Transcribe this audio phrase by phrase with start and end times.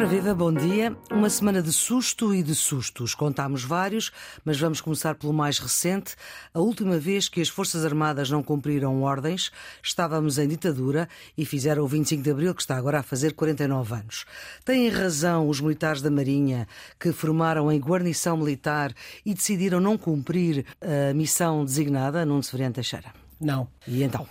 [0.00, 0.96] Ora viva, bom dia.
[1.10, 3.14] Uma semana de susto e de sustos.
[3.14, 4.10] Contámos vários,
[4.42, 6.16] mas vamos começar pelo mais recente.
[6.54, 11.84] A última vez que as Forças Armadas não cumpriram ordens, estávamos em ditadura e fizeram
[11.84, 14.24] o 25 de Abril, que está agora a fazer 49 anos.
[14.64, 16.66] Têm razão os militares da Marinha
[16.98, 23.12] que formaram em guarnição militar e decidiram não cumprir a missão designada, Nuno Severiano Teixeira?
[23.38, 23.68] Não.
[23.86, 24.26] E então?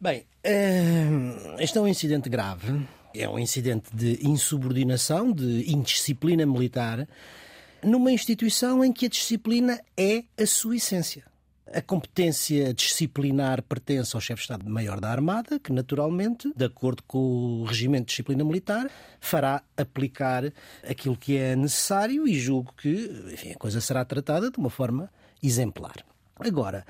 [0.00, 0.24] Bem,
[1.58, 7.08] este é um incidente grave é um incidente de insubordinação, de indisciplina militar,
[7.82, 11.24] numa instituição em que a disciplina é a sua essência.
[11.72, 17.62] A competência disciplinar pertence ao chefe de Estado-Maior da Armada, que, naturalmente, de acordo com
[17.62, 20.52] o regimento de disciplina militar, fará aplicar
[20.82, 25.08] aquilo que é necessário e julgo que enfim, a coisa será tratada de uma forma
[25.40, 26.04] exemplar.
[26.40, 26.84] Agora,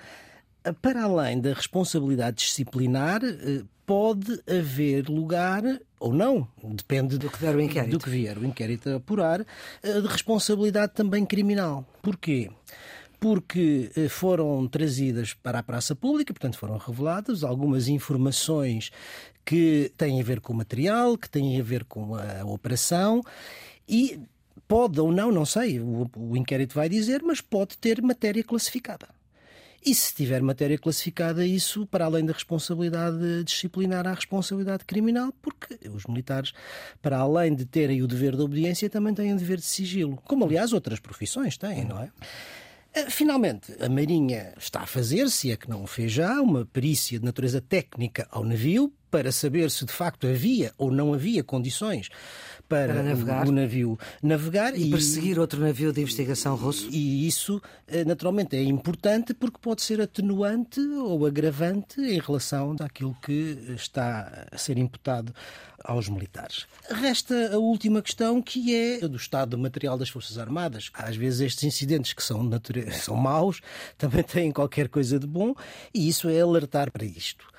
[0.81, 5.63] para além da responsabilidade disciplinar, eh, pode haver lugar
[5.99, 9.45] ou não, depende do que vier o inquérito, do que vier o inquérito a apurar,
[9.83, 11.85] eh, de responsabilidade também criminal.
[12.01, 12.51] Porquê?
[13.19, 18.91] Porque eh, foram trazidas para a praça pública, portanto foram reveladas algumas informações
[19.45, 23.23] que têm a ver com o material, que têm a ver com a operação
[23.89, 24.21] e
[24.69, 29.09] pode ou não, não sei, o, o inquérito vai dizer, mas pode ter matéria classificada.
[29.85, 35.79] E se tiver matéria classificada, isso, para além da responsabilidade disciplinar, há responsabilidade criminal, porque
[35.89, 36.53] os militares,
[37.01, 40.21] para além de terem o dever de obediência, também têm o dever de sigilo.
[40.27, 42.11] Como, aliás, outras profissões têm, não é?
[42.93, 46.67] Eh, finalmente, a Marinha está a fazer, se é que não o fez já, uma
[46.67, 51.43] perícia de natureza técnica ao navio para saber se de facto havia ou não havia
[51.43, 52.09] condições
[52.71, 53.49] para, para navegar.
[53.49, 56.89] o navio navegar e, e, perseguir outro navio de investigação russo.
[56.89, 63.17] E isso, eh, naturalmente, é importante porque pode ser atenuante ou agravante em relação àquilo
[63.21, 65.35] que está a ser imputado
[65.83, 66.67] aos militares.
[66.89, 70.91] Resta a última questão, que é do estado material das Forças Armadas.
[70.95, 72.49] Às vezes estes incidentes que são,
[73.03, 73.61] são maus
[73.99, 75.55] também têm qualquer coisa de bom
[75.93, 77.50] e isso é alertar para isto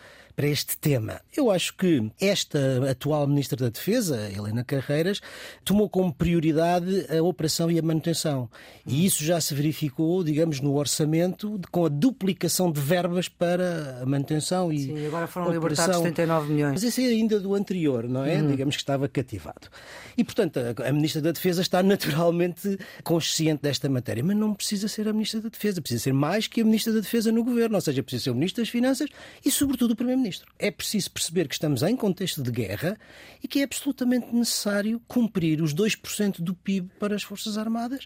[0.42, 1.22] para este tema.
[1.38, 5.22] Eu acho que esta atual Ministra da Defesa, Helena Carreiras,
[5.64, 8.50] tomou como prioridade a operação e a manutenção.
[8.88, 14.06] E isso já se verificou, digamos, no orçamento, com a duplicação de verbas para a
[14.08, 14.80] manutenção e.
[14.80, 15.86] Sim, agora foram operação.
[15.86, 16.72] libertados 79 milhões.
[16.74, 18.42] Mas esse é ainda do anterior, não é?
[18.42, 18.48] Uhum.
[18.48, 19.70] Digamos que estava cativado.
[20.18, 25.08] E, portanto, a Ministra da Defesa está naturalmente consciente desta matéria, mas não precisa ser
[25.08, 27.82] a Ministra da Defesa, precisa ser mais que a Ministra da Defesa no governo, ou
[27.82, 29.08] seja, precisa ser o Ministro das Finanças
[29.46, 30.31] e, sobretudo, o Primeiro-Ministro.
[30.32, 30.48] Primeiro-Ministro.
[30.58, 32.98] É preciso perceber que estamos em contexto de guerra
[33.44, 38.06] e que é absolutamente necessário cumprir os 2% do PIB para as Forças Armadas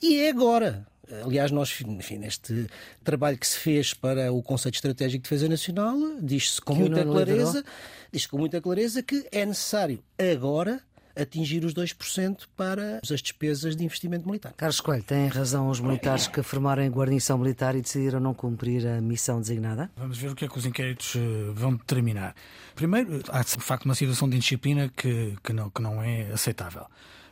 [0.00, 0.86] e é agora.
[1.22, 2.66] Aliás, nós, enfim, neste
[3.02, 7.04] trabalho que se fez para o Conceito Estratégico de Defesa Nacional, diz-se com que muita
[7.04, 7.64] clareza,
[8.10, 10.82] diz com muita clareza que é necessário agora
[11.16, 14.52] atingir os 2% para as despesas de investimento militar.
[14.56, 19.00] Carlos Coelho, têm razão os militares que formaram guarnição militar e decidiram não cumprir a
[19.00, 19.90] missão designada?
[19.96, 22.34] Vamos ver o que é que os inquéritos eh, vão determinar.
[22.74, 26.86] Primeiro, há de facto uma situação de indisciplina que, que, não, que não é aceitável.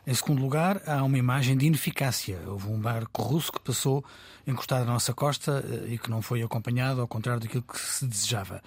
[0.05, 2.39] Em segundo lugar, há uma imagem de ineficácia.
[2.47, 4.05] Houve um barco russo que passou
[4.47, 8.07] encostado na nossa costa eh, e que não foi acompanhado, ao contrário daquilo que se
[8.07, 8.63] desejava.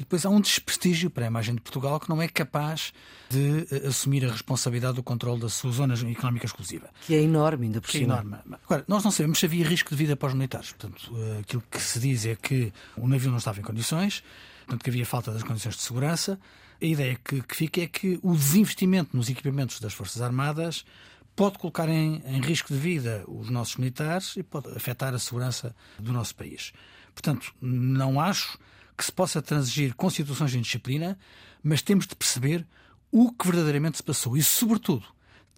[0.00, 2.90] E depois há um desprestígio para a imagem de Portugal que não é capaz
[3.28, 6.88] de uh, assumir a responsabilidade do controle da sua zona económica exclusiva.
[7.06, 8.16] Que é enorme, ainda por é cima.
[8.16, 8.56] É enorme.
[8.64, 10.72] Agora, nós não sabemos se havia risco de vida para os militares.
[10.72, 14.24] Portanto, uh, aquilo que se diz é que o navio não estava em condições,
[14.60, 16.40] portanto, que havia falta das condições de segurança.
[16.80, 20.82] A ideia que, que fica é que o desinvestimento nos equipamentos das Forças Armadas
[21.36, 25.76] pode colocar em, em, risco de vida os nossos militares e pode afetar a segurança
[25.98, 26.72] do nosso país.
[27.14, 28.58] Portanto, não acho
[29.00, 31.18] que se possa transigir com situações de indisciplina,
[31.62, 32.66] mas temos de perceber
[33.10, 35.06] o que verdadeiramente se passou e, sobretudo,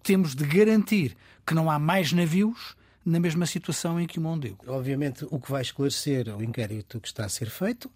[0.01, 2.73] temos de garantir que não há mais navios
[3.05, 4.63] na mesma situação em que o Mondego.
[4.65, 7.91] Obviamente, o que vai esclarecer é o inquérito que está a ser feito,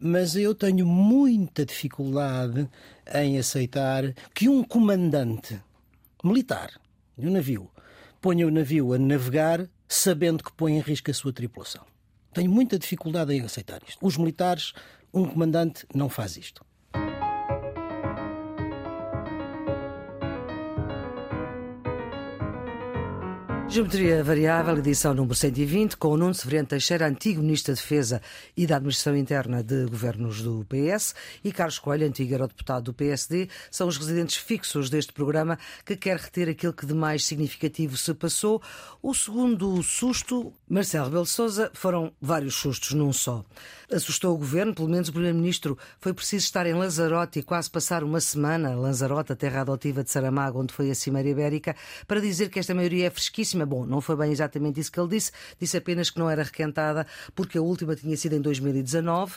[0.00, 2.68] mas eu tenho muita dificuldade
[3.14, 4.02] em aceitar
[4.34, 5.62] que um comandante
[6.24, 6.72] militar
[7.16, 7.70] de um navio
[8.20, 11.86] ponha o navio a navegar sabendo que põe em risco a sua tripulação.
[12.32, 13.98] Tenho muita dificuldade em aceitar isto.
[14.04, 14.72] Os militares,
[15.18, 16.67] um comandante não faz isto.
[23.78, 28.20] Geometria Variável, edição número 120, com o Nuno Severiano Teixeira, antigo Ministro da Defesa
[28.56, 31.14] e da Administração Interna de Governos do PS,
[31.44, 36.16] e Carlos Coelho, antigo eurodeputado do PSD, são os residentes fixos deste programa que quer
[36.16, 38.60] reter aquilo que de mais significativo se passou.
[39.00, 43.44] O segundo susto, Marcelo Rebelo de Sousa, foram vários sustos num só.
[43.92, 48.02] Assustou o Governo, pelo menos o Primeiro-Ministro foi preciso estar em Lanzarote e quase passar
[48.02, 51.76] uma semana, Lanzarote, a terra adotiva de Saramago, onde foi a Cimeira Ibérica,
[52.08, 55.08] para dizer que esta maioria é fresquíssima Bom, não foi bem exatamente isso que ele
[55.10, 55.30] disse,
[55.60, 59.36] disse apenas que não era requentada porque a última tinha sido em 2019.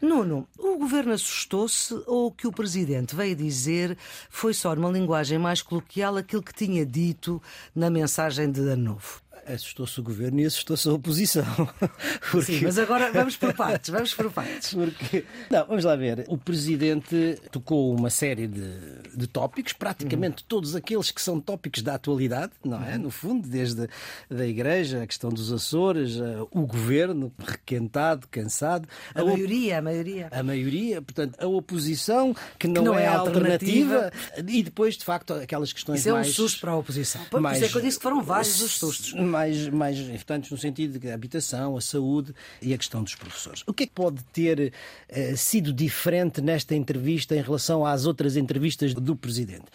[0.00, 3.96] Nuno, o governo assustou-se ou o que o presidente veio dizer
[4.28, 7.40] foi só numa linguagem mais coloquial aquilo que tinha dito
[7.74, 9.27] na mensagem de Ano Novo?
[9.48, 11.44] Assustou-se o governo e assustou-se a oposição.
[12.30, 12.58] Porque...
[12.58, 14.74] Sim, mas agora vamos por partes, vamos por partes.
[14.74, 15.24] Porque...
[15.50, 16.24] Não, vamos lá ver.
[16.28, 18.70] O presidente tocou uma série de,
[19.14, 20.48] de tópicos, praticamente uhum.
[20.48, 22.94] todos aqueles que são tópicos da atualidade, não é?
[22.94, 23.02] Uhum.
[23.02, 23.88] No fundo, desde
[24.28, 26.16] da Igreja, a questão dos Açores,
[26.50, 28.88] o governo requentado, cansado.
[29.14, 30.28] A, a maioria, a maioria.
[30.30, 33.94] A maioria, portanto, a oposição, que não, que não é, é alternativa.
[34.04, 34.48] alternativa.
[34.48, 36.26] E depois, de facto, aquelas questões Isso mais...
[36.26, 37.20] é um susto para a oposição.
[37.40, 37.56] Mais...
[37.56, 39.37] isso é que eu disse que foram vários os sustos mais,
[39.72, 43.62] mais importantes no sentido de habitação, a saúde e a questão dos professores.
[43.66, 44.72] O que é que pode ter
[45.10, 49.66] uh, sido diferente nesta entrevista em relação às outras entrevistas do Presidente?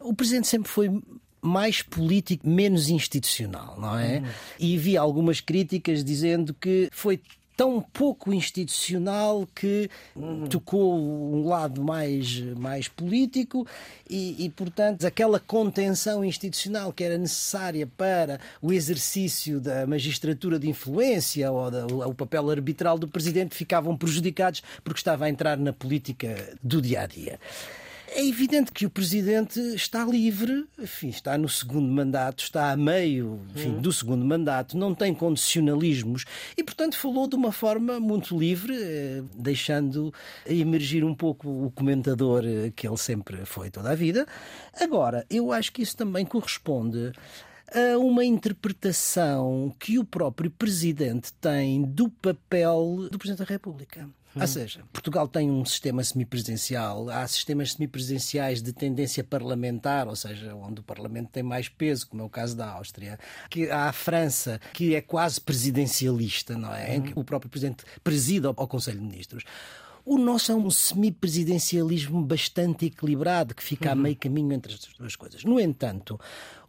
[0.00, 0.90] O Presidente sempre foi
[1.40, 4.18] mais político, menos institucional, não é?
[4.18, 4.26] Uhum.
[4.60, 7.20] E vi algumas críticas dizendo que foi
[7.62, 9.88] tão pouco institucional que
[10.50, 13.64] tocou um lado mais, mais político
[14.10, 20.68] e, e, portanto, aquela contenção institucional que era necessária para o exercício da magistratura de
[20.68, 25.72] influência ou da, o papel arbitral do presidente ficavam prejudicados porque estava a entrar na
[25.72, 27.38] política do dia a dia.
[28.14, 33.40] É evidente que o Presidente está livre, enfim, está no segundo mandato, está a meio
[33.54, 33.80] enfim, uhum.
[33.80, 39.22] do segundo mandato, não tem condicionalismos e, portanto, falou de uma forma muito livre, eh,
[39.34, 40.12] deixando
[40.44, 44.26] emergir um pouco o comentador eh, que ele sempre foi toda a vida.
[44.78, 47.12] Agora, eu acho que isso também corresponde
[47.74, 54.06] a uma interpretação que o próprio Presidente tem do papel do Presidente da República.
[54.34, 60.54] Ou seja, Portugal tem um sistema semipresidencial, há sistemas semipresidenciais de tendência parlamentar, ou seja,
[60.54, 63.18] onde o Parlamento tem mais peso, como é o caso da Áustria.
[63.50, 66.96] Que há a França, que é quase presidencialista, não é?
[66.96, 69.44] Em que o próprio Presidente presida ao Conselho de Ministros.
[70.04, 73.92] O nosso é um semipresidencialismo bastante equilibrado, que fica uhum.
[73.92, 75.44] a meio caminho entre as duas coisas.
[75.44, 76.18] No entanto,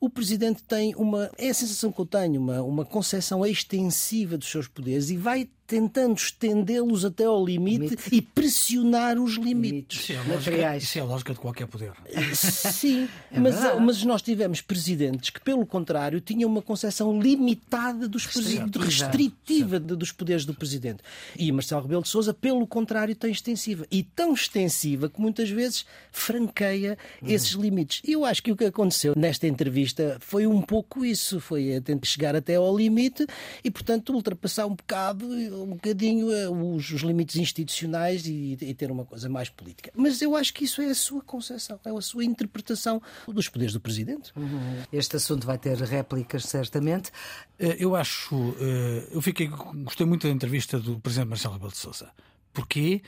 [0.03, 1.31] o Presidente tem uma.
[1.38, 5.47] É a sensação que eu tenho, uma, uma concepção extensiva dos seus poderes e vai
[5.65, 10.01] tentando estendê-los até ao limite, limite, e pressionar os limites.
[10.01, 11.94] Isso é, a lógica, isso é a lógica de qualquer poder.
[12.35, 18.25] Sim, é mas, mas nós tivemos presidentes que, pelo contrário, tinham uma concepção limitada dos
[18.25, 21.01] restritiva, restritiva dos poderes do presidente.
[21.38, 23.85] E Marcelo Rebelo de Sousa, pelo contrário, tem extensiva.
[23.89, 27.27] E tão extensiva que muitas vezes franqueia hum.
[27.27, 28.01] esses limites.
[28.03, 31.81] E eu acho que o que aconteceu nesta entrevista foi um pouco isso, foi a
[31.81, 33.25] tentar chegar até ao limite
[33.63, 38.92] e, portanto, ultrapassar um bocado um bocadinho eh, os, os limites institucionais e, e, ter
[38.92, 39.92] uma coisa mais política.
[39.95, 43.74] Mas eu acho que isso é a sua concepção, é a sua interpretação dos poderes
[43.74, 44.31] do Presidente.
[44.36, 44.84] Uhum.
[44.92, 47.12] Este assunto vai ter réplicas, certamente.
[47.60, 51.78] Eh, eu acho, eh, eu fiquei, gostei muito da entrevista do Presidente Marcelo Rebelo de
[51.78, 52.12] Sousa.
[52.54, 53.01] Porquê?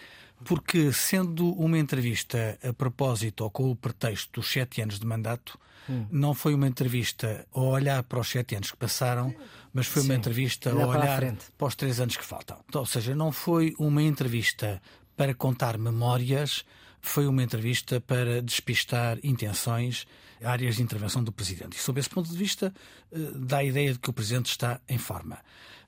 [0.44, 5.58] Porque, sendo uma entrevista a propósito ou com o pretexto dos sete anos de mandato,
[5.90, 6.06] hum.
[6.12, 9.34] não foi uma entrevista a olhar para os sete anos que passaram,
[9.74, 10.10] mas foi Sim.
[10.10, 12.58] uma entrevista a olhar para, para os três anos que faltam.
[12.68, 14.82] Então, ou seja, não foi uma entrevista
[15.16, 16.66] para contar memórias,
[17.02, 20.06] foi uma entrevista para despistar intenções,
[20.44, 21.78] áreas de intervenção do Presidente.
[21.78, 22.74] E, sob esse ponto de vista,
[23.12, 25.38] eh, dá a ideia de que o Presidente está em forma.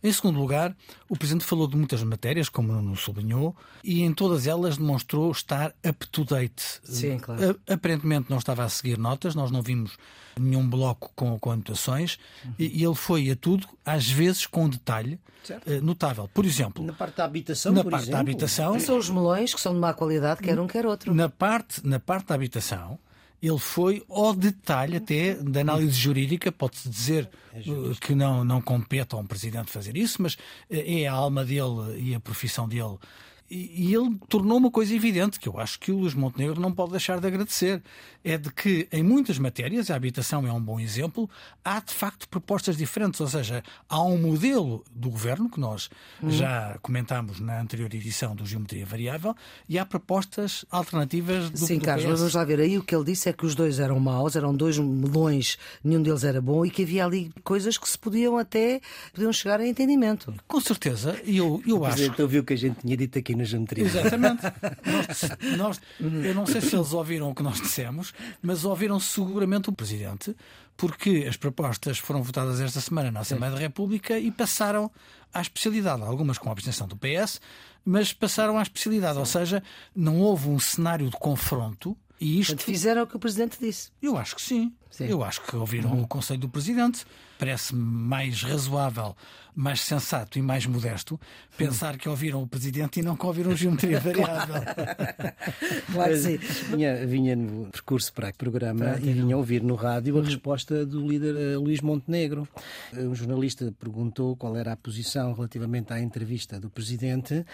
[0.04, 0.76] Em segundo lugar,
[1.10, 5.74] o Presidente falou de muitas matérias, como não sublinhou, e em todas elas demonstrou estar
[5.86, 6.80] up to date.
[6.84, 7.60] Sim, claro.
[7.68, 9.98] Aparentemente não estava a seguir notas, nós não vimos
[10.40, 12.54] nenhum bloco com, com anotações, uhum.
[12.60, 16.30] e, e, ele foi a tudo, às vezes com um detalhe uh, notável.
[16.32, 18.12] Por exemplo, na parte da habitação, na parte exemplo.
[18.12, 21.12] da habitação, são os melões que são de má qualidade, quer um quer outro.
[21.14, 23.00] Na parte, na parte da habitação,
[23.42, 27.62] ele foi ao detalhe até da análise jurídica, pode-se dizer é
[28.00, 30.38] que não, não compete a um presidente fazer isso, mas
[30.70, 32.98] eh, é a alma dele e a profissão dele
[33.50, 36.72] E, e ele tornou uma coisa evidente que eu acho que o Luís Montenegro não
[36.72, 37.82] pode deixar de agradecer:
[38.24, 41.30] é de que em muitas matérias, a habitação é um bom exemplo,
[41.64, 43.22] há de facto propostas diferentes.
[43.22, 45.90] Ou seja, há um modelo do governo que nós
[46.22, 46.30] hum.
[46.30, 49.36] já comentámos na anterior edição do Geometria Variável
[49.70, 52.60] e há propostas alternativas do Sim, do Carlos, mas vamos lá ver.
[52.60, 56.02] Aí o que ele disse é que os dois eram maus, eram dois melões, nenhum
[56.02, 58.82] deles era bom e que havia ali coisas que se podiam até
[59.14, 60.34] podiam chegar a entendimento.
[60.48, 61.96] Com certeza, e eu, eu acho.
[61.96, 63.86] Presidente ouviu o que a gente tinha dito aqui na geometria.
[63.86, 64.42] Exatamente.
[64.86, 69.70] nós, nós, eu não sei se eles ouviram o que nós dissemos, mas ouviram seguramente
[69.70, 70.36] o Presidente,
[70.76, 74.92] porque as propostas foram votadas esta semana na Assembleia da República e passaram
[75.34, 77.40] à especialidade, algumas com a abstenção do PS,
[77.86, 79.64] mas passaram à especialidade, ou seja,
[79.96, 81.98] não houve um cenário de confronto.
[82.20, 82.52] E isto...
[82.52, 83.92] Portanto, fizeram o que o Presidente disse.
[84.02, 84.74] Eu acho que sim.
[84.90, 85.06] Sim.
[85.06, 86.04] Eu acho que ouviram uhum.
[86.04, 87.06] o Conselho do Presidente.
[87.38, 89.16] Parece-me mais razoável
[89.58, 91.20] mais sensato e mais modesto
[91.58, 94.62] pensar que ouviram o Presidente e não que ouviram geometria variável.
[95.92, 96.38] claro que sim.
[96.70, 101.08] Vinha, vinha no percurso para o programa e vinha ouvir no rádio a resposta do
[101.08, 102.48] líder uh, Luís Montenegro.
[102.94, 107.46] Um jornalista perguntou qual era a posição relativamente à entrevista do Presidente uh,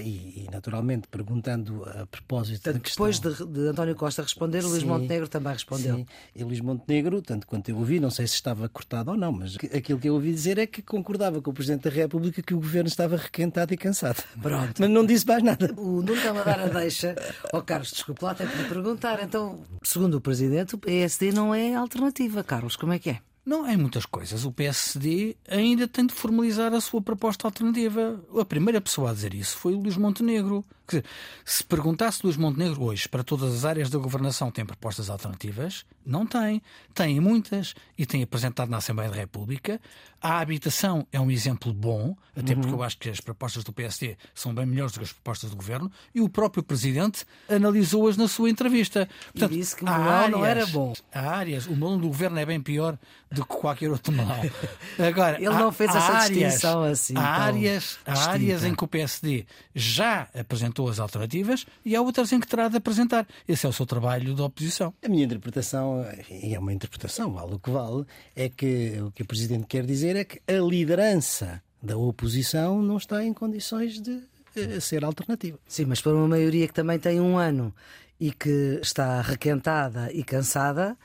[0.00, 3.10] e, e, naturalmente, perguntando a propósito tanto da questão...
[3.10, 5.96] Depois de, de, António Costa responder, Luís Montenegro também respondeu.
[5.96, 6.06] Sim.
[6.36, 9.56] E Luís Montenegro, tanto quanto eu ouvi, não sei se estava cortado ou não, mas
[9.56, 12.58] aquilo que eu ouvi dizer é que concordava com o Presidente da República que o
[12.58, 14.22] governo estava requentado e cansado.
[14.40, 14.74] Pronto.
[14.78, 15.72] Mas não disse mais nada.
[15.76, 17.14] O Nuno está-me a dar a deixa.
[17.52, 19.22] Oh, Carlos, desculpe lá, tenho que lhe perguntar.
[19.22, 22.42] Então, segundo o Presidente, o PSD não é alternativa.
[22.44, 23.20] Carlos, como é que é?
[23.44, 24.44] Não, em muitas coisas.
[24.44, 28.20] O PSD ainda tem de formalizar a sua proposta alternativa.
[28.38, 30.64] A primeira pessoa a dizer isso foi o Luís Montenegro.
[30.92, 31.04] Dizer,
[31.44, 36.26] se perguntasse Luís Montenegro hoje para todas as áreas da governação tem propostas alternativas, não
[36.26, 36.62] tem.
[36.94, 39.80] Tem muitas e tem apresentado na Assembleia da República.
[40.20, 42.76] A habitação é um exemplo bom, até porque uhum.
[42.76, 45.56] eu acho que as propostas do PSD são bem melhores do que as propostas do
[45.56, 49.08] governo, e o próprio Presidente analisou-as na sua entrevista.
[49.32, 50.92] Portanto, e disse que o melão não era bom.
[51.12, 52.96] Há áreas, o melão do governo é bem pior
[53.32, 54.40] do que qualquer outro melão.
[54.96, 57.14] Agora, Ele não fez essa áreas, distinção assim.
[57.16, 59.44] Há, áreas, há áreas em que o PSD
[59.74, 63.26] já apresentou as alternativas e há outras em que terá de apresentar.
[63.46, 64.94] Esse é o seu trabalho de oposição.
[65.04, 69.22] A minha interpretação, e é uma interpretação, vale o que vale, é que o que
[69.22, 74.20] o Presidente quer dizer é que a liderança da oposição não está em condições de
[74.54, 75.58] eh, ser alternativa.
[75.66, 77.74] Sim, mas para uma maioria que também tem um ano
[78.20, 80.96] e que está requentada e cansada,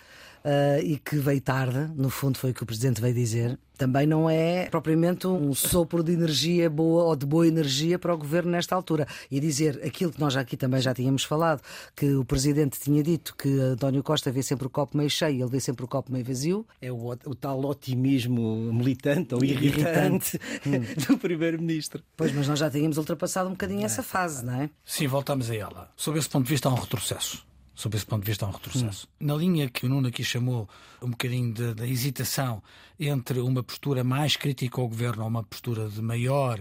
[0.44, 4.08] uh, e que veio tarde, no fundo foi o que o Presidente veio dizer, também
[4.08, 8.52] não é propriamente um sopro de energia boa ou de boa energia para o governo
[8.52, 9.08] nesta altura.
[9.30, 11.62] E dizer aquilo que nós aqui também já tínhamos falado,
[11.96, 15.50] que o presidente tinha dito que António Costa vê sempre o copo meio cheio, ele
[15.50, 16.66] vê sempre o copo meio vazio.
[16.82, 21.06] É o, o tal otimismo militante ou irritante, irritante.
[21.08, 22.04] do primeiro-ministro.
[22.16, 24.70] Pois, mas nós já tínhamos ultrapassado um bocadinho essa fase, não é?
[24.84, 25.92] Sim, voltamos a ela.
[25.96, 27.47] Sob esse ponto de vista, há um retrocesso
[27.78, 29.08] sob esse ponto de vista, há um retrocesso.
[29.22, 29.28] Hum.
[29.28, 30.68] Na linha que o Nuno aqui chamou
[31.00, 32.62] um bocadinho da hesitação
[33.00, 36.60] entre uma postura mais crítica ao governo ou uma postura de maior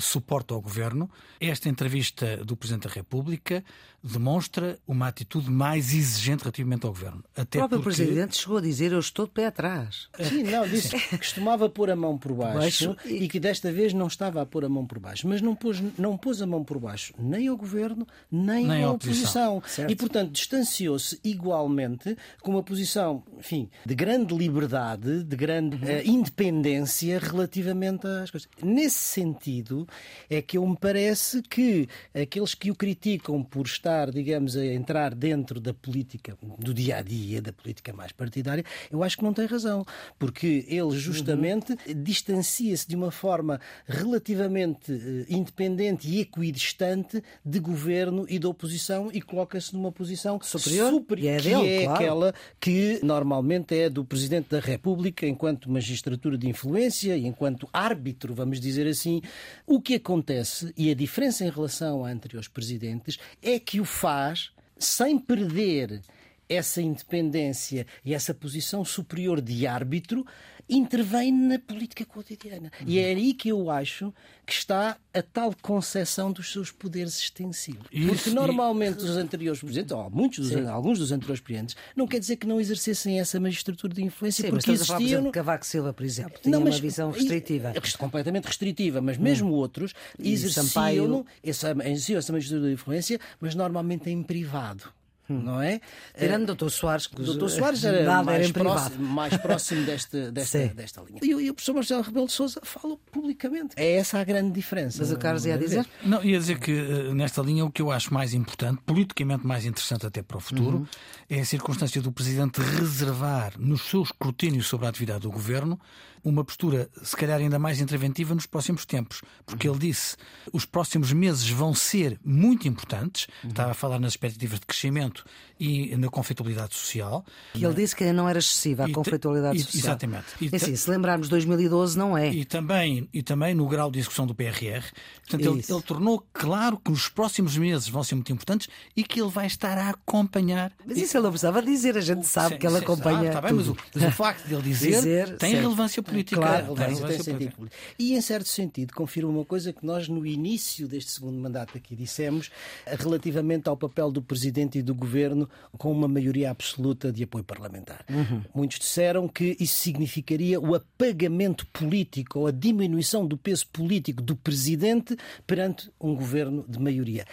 [0.00, 1.10] suporte ao governo.
[1.40, 3.64] Esta entrevista do Presidente da República
[4.02, 7.24] demonstra uma atitude mais exigente relativamente ao governo.
[7.36, 7.96] Até o próprio porque...
[7.96, 10.08] Presidente chegou a dizer: Eu estou de pé atrás.
[10.20, 13.24] Sim, não, disse que costumava pôr a mão por baixo, baixo e...
[13.24, 13.28] e...
[13.28, 15.26] que desta vez não estava a pôr a mão por baixo.
[15.26, 18.90] Mas não pôs, não pôs a mão por baixo nem ao governo, nem, nem à
[18.90, 19.58] oposição.
[19.58, 19.86] oposição.
[19.88, 25.82] E, portanto, distanciou-se igualmente com uma posição, enfim, de grande liberdade, de grande uhum.
[25.82, 28.48] uh, independência relativamente às coisas.
[28.62, 29.85] Nesse sentido,
[30.28, 35.14] é que eu me parece que aqueles que o criticam por estar, digamos, a entrar
[35.14, 39.32] dentro da política do dia a dia, da política mais partidária, eu acho que não
[39.32, 39.84] tem razão,
[40.18, 42.02] porque ele justamente uhum.
[42.02, 49.20] distancia-se de uma forma relativamente eh, independente e equidistante de governo e de oposição e
[49.20, 51.94] coloca-se numa posição superior, superior é que dele, é claro.
[51.94, 58.34] aquela que normalmente é do Presidente da República enquanto magistratura de influência e enquanto árbitro,
[58.34, 59.20] vamos dizer assim,
[59.66, 64.52] o que acontece, e a diferença em relação a anteriores presidentes, é que o faz
[64.78, 66.00] sem perder
[66.48, 70.24] essa independência e essa posição superior de árbitro
[70.68, 72.70] intervém na política cotidiana.
[72.80, 72.86] Uhum.
[72.86, 74.12] E é aí que eu acho
[74.44, 77.86] que está a tal concepção dos seus poderes extensivos.
[77.90, 79.04] Isso, Porque normalmente e...
[79.04, 82.60] os anteriores presidentes, ou muitos dos, alguns dos anteriores presidentes, não quer dizer que não
[82.60, 84.96] exercessem essa magistratura de influência, Sim, porque mas existiam.
[84.96, 87.72] A falar, exemplo, Cavaco Silva, por exemplo, tinha não, mas, uma visão restritiva.
[87.98, 89.54] Completamente restritiva, mas mesmo hum.
[89.54, 94.92] outros exerciam essa, exerciam essa magistratura de influência, mas normalmente em privado
[95.28, 95.40] hum.
[95.42, 95.80] não é?
[96.18, 96.68] Tirando o Dr.
[96.68, 97.48] Soares, que o Dr.
[97.48, 101.20] Soares era mais, próximo, mais próximo desta, desta, desta linha.
[101.22, 103.74] E, e, o professor Marcelo Rebelo de Sousa fala publicamente.
[103.76, 104.98] É essa a grande diferença.
[105.00, 105.86] Mas o Carlos ia dizer?
[106.02, 106.72] Não, ia dizer que
[107.14, 110.78] nesta linha o que eu acho mais importante, politicamente mais interessante até para o futuro,
[110.78, 110.86] uhum.
[111.28, 115.78] é a circunstância do Presidente reservar no seu escrutínio sobre a atividade do Governo
[116.26, 119.22] uma postura, se calhar, ainda mais interventiva nos próximos tempos.
[119.46, 119.74] Porque uhum.
[119.74, 120.16] ele disse
[120.52, 123.28] os próximos meses vão ser muito importantes.
[123.44, 123.50] Uhum.
[123.50, 125.24] Estava a falar nas expectativas de crescimento
[125.58, 127.24] e na conflitualidade social.
[127.54, 129.80] E ele disse que não era excessiva a conflitualidade social.
[129.80, 130.26] Exatamente.
[130.40, 132.28] E é assim, se lembrarmos 2012, não é.
[132.32, 134.82] E também, e também no grau de execução do PRR.
[135.28, 139.20] Portanto, ele, ele, tornou claro que os próximos meses vão ser muito importantes e que
[139.20, 140.72] ele vai estar a acompanhar.
[140.84, 143.16] Mas isso ele não precisava dizer, a gente sabe que ele acompanha.
[143.16, 146.15] Sabe, tá bem, mas, o, mas, o, facto de ele dizer, dizer tem relevância política.
[146.24, 147.68] Claro, tem relevância sentido.
[147.98, 151.94] E em certo sentido, confirma uma coisa que nós no início deste segundo mandato aqui
[151.94, 152.50] dissemos
[152.86, 158.04] relativamente ao papel do Presidente e do Governo com uma maioria absoluta de apoio parlamentar.
[158.08, 158.42] Uhum.
[158.54, 164.36] Muitos disseram que isso significaria o apagamento político ou a diminuição do peso político do
[164.36, 167.24] Presidente perante um governo de maioria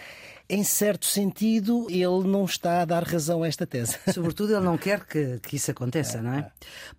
[0.48, 3.98] em certo sentido, ele não está a dar razão a esta tese.
[4.12, 6.38] Sobretudo, ele não quer que, que isso aconteça, é, não é?
[6.40, 6.50] é?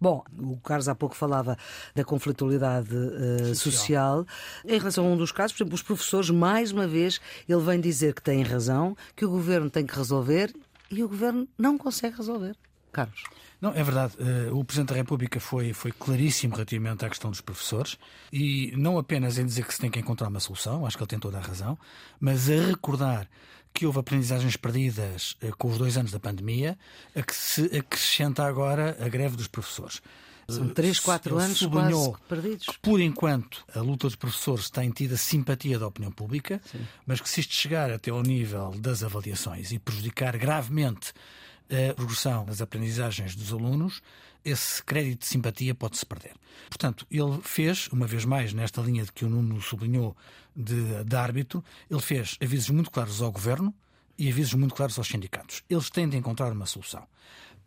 [0.02, 1.58] Bom, o Carlos há pouco falava
[1.94, 3.56] da conflitualidade uh, social.
[3.56, 4.28] social.
[4.66, 7.80] Em relação a um dos casos, por exemplo, os professores, mais uma vez, ele vem
[7.80, 10.52] dizer que têm razão, que o governo tem que resolver
[10.90, 12.56] e o governo não consegue resolver.
[12.92, 13.24] Carlos.
[13.65, 14.13] Não, é verdade.
[14.19, 17.98] Eh, o Presidente da República foi, foi claríssimo relativamente à questão dos professores
[18.31, 21.10] e não apenas em dizer que se tem que encontrar uma solução, acho que ele
[21.10, 21.75] tem toda a razão,
[22.19, 23.27] mas a recordar
[23.74, 26.77] que houve aprendizagens perdidas eh, com os dois anos da pandemia,
[27.15, 30.00] a que se acrescenta agora a greve dos professores.
[30.48, 32.67] São três, quatro anos quase perdidos.
[32.67, 36.86] Que, por enquanto, a luta dos professores tem tido a simpatia da opinião pública, Sim.
[37.03, 41.13] mas que se isto chegar até ao nível das avaliações e prejudicar gravemente
[41.69, 44.01] a progressão das aprendizagens dos alunos,
[44.43, 46.34] esse crédito de simpatia pode-se perder.
[46.69, 50.15] Portanto, ele fez, uma vez mais, nesta linha de que o Nuno sublinhou
[50.55, 53.74] de, de árbitro, ele fez avisos muito claros ao governo
[54.17, 55.63] e avisos muito claros aos sindicatos.
[55.69, 57.05] Eles têm de encontrar uma solução.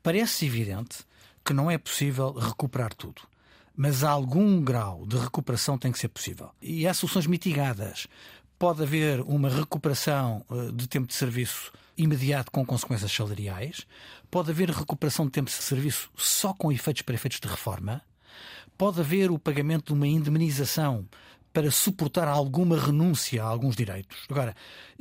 [0.03, 0.99] Parece evidente
[1.45, 3.23] que não é possível recuperar tudo.
[3.77, 6.51] Mas algum grau de recuperação tem que ser possível.
[6.61, 8.07] E há soluções mitigadas.
[8.59, 13.87] Pode haver uma recuperação eh, de tempo de serviço imediato com consequências salariais,
[14.31, 18.03] pode haver recuperação de tempo de serviço só com efeitos para efeitos de reforma,
[18.79, 21.07] pode haver o pagamento de uma indemnização
[21.53, 24.25] para suportar alguma renúncia a alguns direitos.
[24.31, 24.55] Agora,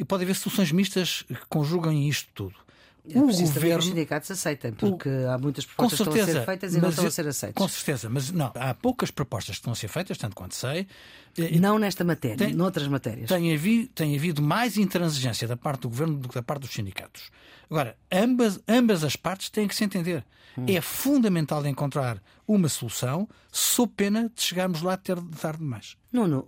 [0.07, 2.55] pode haver soluções mistas que conjugam isto tudo.
[3.09, 5.29] É o governo, os sindicatos aceitem, porque o...
[5.29, 7.55] há muitas propostas certeza, que estão a ser feitas e não estão a ser aceitas.
[7.61, 10.87] Com certeza, mas não, há poucas propostas que estão a ser feitas, tanto quanto sei.
[11.59, 13.29] Não nesta matéria, tem, noutras matérias.
[13.29, 16.71] Tem havido, tem havido mais intransigência da parte do governo do que da parte dos
[16.71, 17.29] sindicatos.
[17.69, 20.25] Agora, ambas, ambas as partes têm que se entender.
[20.57, 20.65] Hum.
[20.67, 25.95] É fundamental encontrar uma solução, sob pena de chegarmos lá ter de tarde demais.
[26.11, 26.47] Nuno,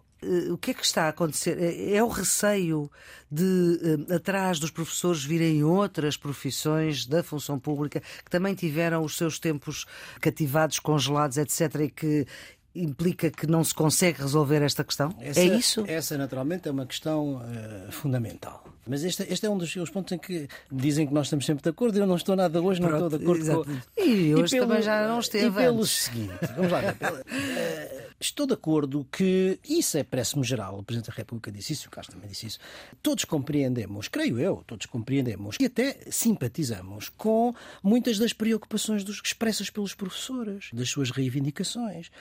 [0.52, 1.58] o que é que está a acontecer?
[1.60, 2.92] É, é o receio
[3.32, 9.16] de, eh, atrás dos professores, virem outras profissões da função pública que também tiveram os
[9.18, 9.86] seus tempos
[10.20, 12.28] cativados, congelados, etc., e que
[12.76, 15.14] implica que não se consegue resolver esta questão?
[15.20, 15.84] Essa, é isso?
[15.88, 18.64] Essa, naturalmente, é uma questão uh, fundamental.
[18.88, 21.70] Mas este, este, é um dos pontos em que dizem que nós estamos sempre de
[21.70, 21.98] acordo.
[21.98, 24.02] Eu não estou nada hoje, Pronto, não estou de acordo com.
[24.02, 25.48] E hoje e pelo, também já não esteve.
[25.48, 26.80] E pelo seguinte, vamos lá.
[26.80, 30.80] uh, estou de acordo que isso é parece-me geral.
[30.80, 32.60] O Presidente da República disse isso, o Castro também disse isso.
[33.02, 37.54] Todos compreendemos, creio eu, todos compreendemos e até simpatizamos com
[37.84, 42.12] muitas das preocupações dos, expressas pelos professores, das suas reivindicações.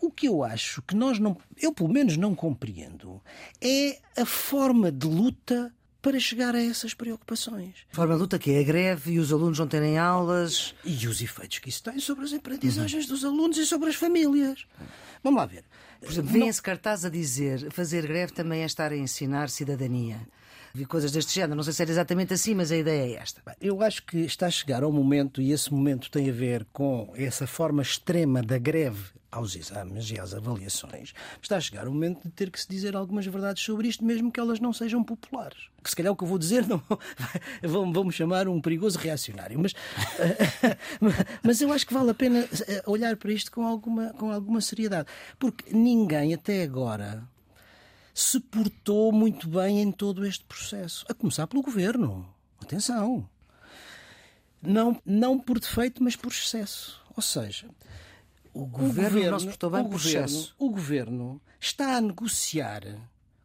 [0.00, 3.20] O que eu acho que nós não, eu pelo menos não compreendo,
[3.60, 5.72] é a forma de luta
[6.06, 7.74] para chegar a essas preocupações.
[7.90, 10.72] Forma de luta que é a greve e os alunos não terem aulas.
[10.84, 13.10] E os efeitos que isso tem sobre as aprendizagens uhum.
[13.10, 14.68] dos alunos e sobre as famílias.
[15.20, 15.64] Vamos lá ver.
[15.98, 20.20] Por exemplo, vem-se cartaz a dizer fazer greve também é estar a ensinar cidadania
[20.76, 21.56] vi coisas deste género.
[21.56, 23.42] Não sei se era exatamente assim, mas a ideia é esta.
[23.60, 27.12] Eu acho que está a chegar ao momento, e esse momento tem a ver com
[27.16, 31.12] essa forma extrema da greve aos exames e às avaliações,
[31.42, 34.32] está a chegar o momento de ter que se dizer algumas verdades sobre isto, mesmo
[34.32, 35.68] que elas não sejam populares.
[35.82, 36.82] Que se calhar o que eu vou dizer não
[37.92, 39.74] vão-me chamar um perigoso reacionário, mas,
[41.42, 44.60] mas eu acho que vale a pena eh, olhar para isto com alguma, com alguma
[44.60, 45.08] seriedade,
[45.38, 47.22] porque ninguém até agora
[48.16, 51.04] se portou muito bem em todo este processo.
[51.06, 52.26] A começar pelo governo.
[52.58, 53.28] Atenção.
[54.62, 56.98] Não, não por defeito, mas por excesso.
[57.14, 57.68] Ou seja,
[58.54, 60.48] o governo, o governo bem por governo.
[60.58, 62.84] O governo está a negociar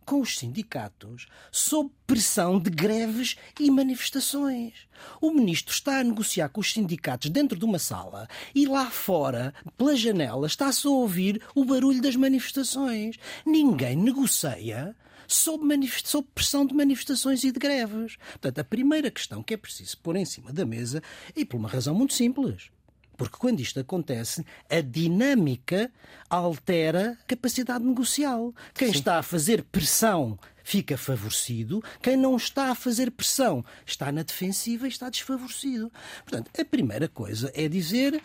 [0.05, 4.87] com os sindicatos sob pressão de greves e manifestações.
[5.19, 9.53] O ministro está a negociar com os sindicatos dentro de uma sala e lá fora,
[9.77, 13.17] pela janela, está-se a ouvir o barulho das manifestações.
[13.45, 14.95] Ninguém negocia
[15.27, 15.63] sob,
[16.03, 18.17] sob, pressão de manifestações e de greves.
[18.31, 21.01] Portanto, a primeira questão que é preciso pôr em cima da mesa,
[21.35, 22.69] e por uma razão muito simples,
[23.17, 25.91] porque quando isto acontece, a dinâmica
[26.29, 28.53] altera a capacidade negocial.
[28.73, 28.99] Quem Sim.
[28.99, 34.85] está a fazer pressão fica favorecido, quem não está a fazer pressão está na defensiva
[34.85, 35.91] e está desfavorecido.
[36.23, 38.21] Portanto, a primeira coisa é dizer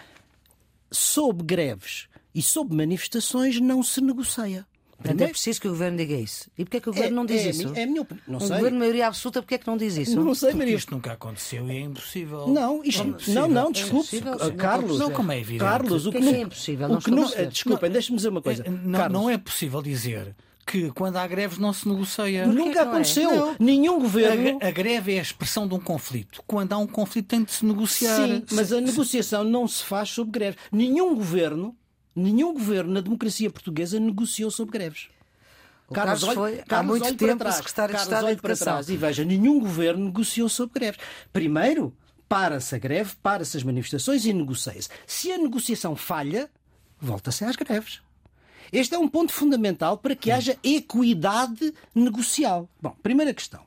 [0.91, 4.67] sob greves e sob manifestações não se negocia.
[4.97, 6.51] Portanto, é preciso que o Governo diga isso.
[6.57, 7.73] E porquê é que o Governo é, não diz é, isso?
[7.75, 8.25] É a minha opinião.
[8.27, 8.49] Não o sei.
[8.57, 10.21] Governo de maioria absoluta, porquê é que não diz isso?
[10.21, 10.77] Não sei, Maria.
[10.77, 12.49] Isto nunca aconteceu e é impossível.
[12.49, 14.17] Não, isto, não, não, desculpe.
[14.17, 15.65] É Carlos, não, como é evidente.
[15.65, 16.89] Carlos, o que, é, que é impossível?
[16.89, 18.65] Não o que não, desculpem, deixe-me dizer uma coisa.
[18.67, 20.35] É, não, não é possível dizer
[20.67, 22.47] que quando há greves não se negocia.
[22.47, 23.51] Nunca aconteceu.
[23.51, 23.57] É?
[23.61, 24.59] Nenhum governo.
[24.61, 26.43] A, a, greve é a expressão de um conflito.
[26.47, 28.27] Quando há um conflito tem de se negociar.
[28.27, 30.59] Sim, mas a negociação não se faz sob greves.
[30.73, 31.77] Nenhum governo,
[32.17, 35.09] nenhum governo na democracia portuguesa negociou sob greves.
[35.89, 38.95] O Carlos, Carlos foi Carlos, há muito tempo trás, secretário Carlos, de Estado da Educação.
[38.95, 41.01] E veja, nenhum governo negociou sobre greves.
[41.33, 41.95] Primeiro,
[42.29, 44.89] para-se a greve, para-se as manifestações e negocia-se.
[45.07, 46.51] Se a negociação falha,
[46.99, 48.01] volta-se às greves.
[48.73, 52.69] Este é um ponto fundamental para que haja equidade negocial.
[52.83, 53.63] Bom, primeira questão.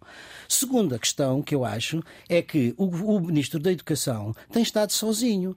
[0.48, 5.56] Segunda questão que eu acho é que o, o Ministro da Educação tem estado sozinho.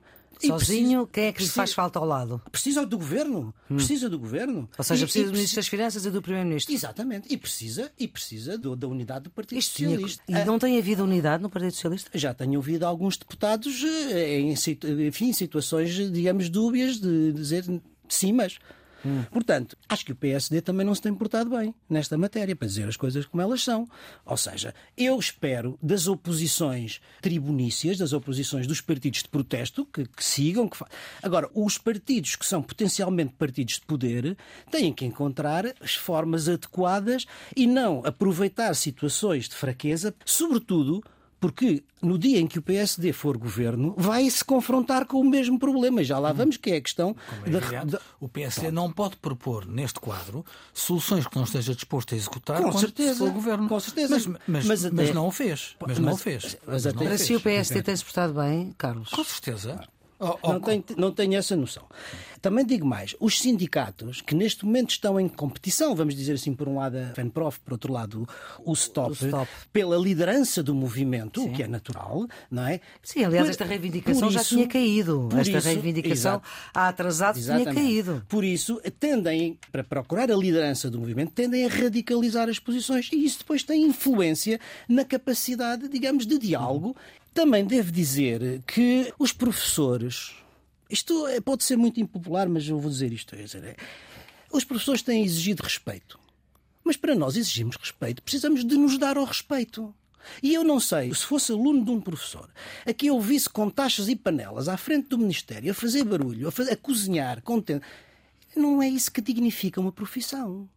[0.49, 2.41] Sozinho, quem é que lhe faz falta ao lado?
[2.51, 3.55] Precisa do governo.
[3.71, 3.77] Hum.
[3.77, 4.69] Precisa do governo.
[4.77, 6.75] Ou seja, e, precisa e, do Ministro das Finanças e do Primeiro-Ministro.
[6.75, 7.33] Exatamente.
[7.33, 10.23] E precisa, e precisa do, da unidade do Partido Isto Socialista.
[10.27, 10.43] Tinha...
[10.43, 12.11] E não tem havido unidade no Partido Socialista?
[12.15, 17.65] Já tenho ouvido alguns deputados eh, em, enfim, em situações, digamos, dúbias de dizer
[18.09, 18.59] sim, mas.
[19.05, 19.25] Hum.
[19.31, 22.89] Portanto, acho que o PSD também não se tem portado bem nesta matéria, para dizer
[22.89, 23.89] as coisas como elas são.
[24.25, 30.25] Ou seja, eu espero das oposições tribunícias, das oposições dos partidos de protesto, que, que
[30.25, 30.69] sigam.
[30.69, 30.87] Que fa...
[31.23, 34.37] Agora, os partidos que são potencialmente partidos de poder
[34.71, 41.03] têm que encontrar as formas adequadas e não aproveitar situações de fraqueza, sobretudo
[41.43, 45.59] porque no dia em que o PSD for governo, vai se confrontar com o mesmo
[45.59, 46.01] problema.
[46.01, 47.17] E já lá vamos, que é a questão.
[47.45, 48.01] É da, da...
[48.21, 52.73] O PSD não pode propor, neste quadro, soluções que não esteja disposto a executar com
[52.73, 53.69] certeza, for governo.
[53.69, 54.15] Com certeza.
[54.15, 54.95] Mas, mas, mas, até...
[54.95, 55.75] mas não o fez.
[55.85, 56.57] Mas, não o fez.
[56.65, 57.05] Mas, até...
[57.05, 59.09] Para si o PSD tem-se portado bem, Carlos?
[59.09, 59.81] Com certeza.
[60.25, 61.83] Oh, oh, não, tenho, não tenho essa noção.
[62.41, 66.69] Também digo mais, os sindicatos que neste momento estão em competição, vamos dizer assim, por
[66.69, 68.29] um lado a FENPROF, por outro lado
[68.65, 69.49] o STOP, stop.
[69.73, 71.49] pela liderança do movimento, Sim.
[71.49, 72.81] o que é natural, não é?
[73.03, 75.29] Sim, aliás, esta reivindicação isso, já tinha caído.
[75.37, 77.71] Esta isso, reivindicação exato, há atrasado exatamente.
[77.71, 78.27] tinha caído.
[78.29, 83.25] Por isso, tendem, para procurar a liderança do movimento, tendem a radicalizar as posições e
[83.25, 86.97] isso depois tem influência na capacidade, digamos, de diálogo
[87.33, 90.33] também devo dizer que os professores.
[90.89, 93.35] Isto é, pode ser muito impopular, mas eu vou dizer isto.
[93.37, 93.77] Dizer, é,
[94.53, 96.19] os professores têm exigido respeito.
[96.85, 99.95] Mas para nós exigirmos respeito, precisamos de nos dar ao respeito.
[100.43, 102.49] E eu não sei, se fosse aluno de um professor,
[102.87, 106.49] a que eu visse com taxas e panelas à frente do Ministério, a fazer barulho,
[106.49, 107.85] a, fazer, a cozinhar, contente,
[108.55, 110.69] não é isso que dignifica uma profissão.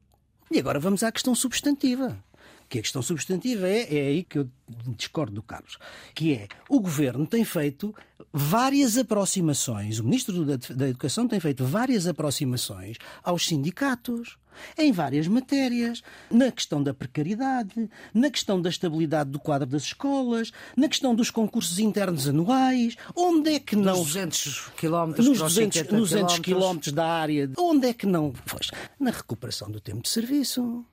[0.49, 2.17] E agora vamos à questão substantiva
[2.67, 4.49] que a questão substantiva é, é aí que eu
[4.97, 5.77] discordo do Carlos,
[6.13, 7.93] que é o governo tem feito
[8.31, 14.37] várias aproximações, o ministro da, da Educação tem feito várias aproximações aos sindicatos
[14.77, 20.51] em várias matérias, na questão da precariedade, na questão da estabilidade do quadro das escolas,
[20.75, 23.97] na questão dos concursos internos anuais, onde é que não...
[23.97, 28.33] Nos 200 quilómetros, nos 200, nos 200 quilómetros da área, onde é que não...
[28.45, 30.85] Pois, na recuperação do tempo de serviço.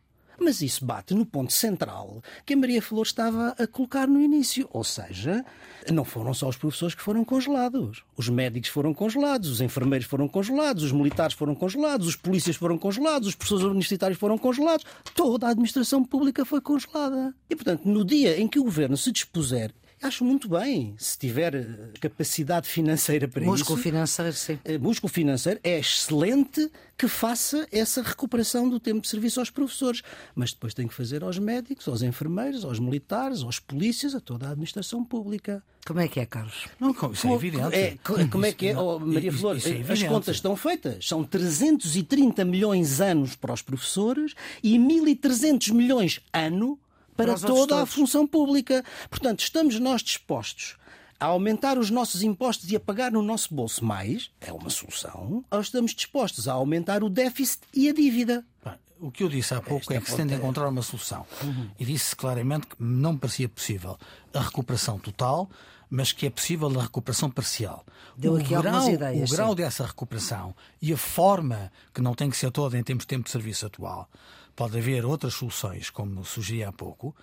[0.42, 4.68] Mas isso bate no ponto central que a Maria Flor estava a colocar no início.
[4.72, 5.44] Ou seja,
[5.90, 8.02] não foram só os professores que foram congelados.
[8.16, 12.76] Os médicos foram congelados, os enfermeiros foram congelados, os militares foram congelados, os polícias foram
[12.76, 14.84] congelados, os professores universitários foram congelados.
[15.14, 17.32] Toda a administração pública foi congelada.
[17.48, 21.54] E, portanto, no dia em que o governo se dispuser Acho muito bem, se tiver
[21.54, 21.66] eh,
[22.00, 23.88] capacidade financeira para músculo isso.
[23.88, 24.58] financeiro, sim.
[24.64, 30.02] Eh, músculo financeiro é excelente que faça essa recuperação do tempo de serviço aos professores.
[30.34, 34.48] Mas depois tem que fazer aos médicos, aos enfermeiros, aos militares, aos polícias, a toda
[34.48, 35.62] a administração pública.
[35.86, 36.66] Como é que é, Carlos?
[36.80, 37.74] Não, isso é evidente.
[37.76, 39.56] É, como é que é, oh, Maria Flor?
[39.56, 41.06] Isso, isso é as contas estão feitas.
[41.06, 46.78] São 330 milhões anos para os professores e 1.300 milhões ano
[47.24, 48.84] para toda a função pública.
[49.08, 50.76] Portanto, estamos nós dispostos
[51.18, 55.44] a aumentar os nossos impostos e a pagar no nosso bolso mais, é uma solução,
[55.48, 58.44] ou estamos dispostos a aumentar o déficit e a dívida.
[58.98, 61.26] O que eu disse há pouco é, é que se tem de encontrar uma solução.
[61.42, 61.70] Uhum.
[61.78, 63.96] E disse claramente que não parecia possível
[64.34, 65.48] a recuperação total,
[65.88, 67.84] mas que é possível a recuperação parcial.
[68.16, 72.30] Deu o aqui grau, ideias, o grau dessa recuperação e a forma, que não tem
[72.30, 74.08] que ser toda em termos de tempo de serviço atual,
[74.54, 77.14] pode haver outras soluções, como sugeri há pouco,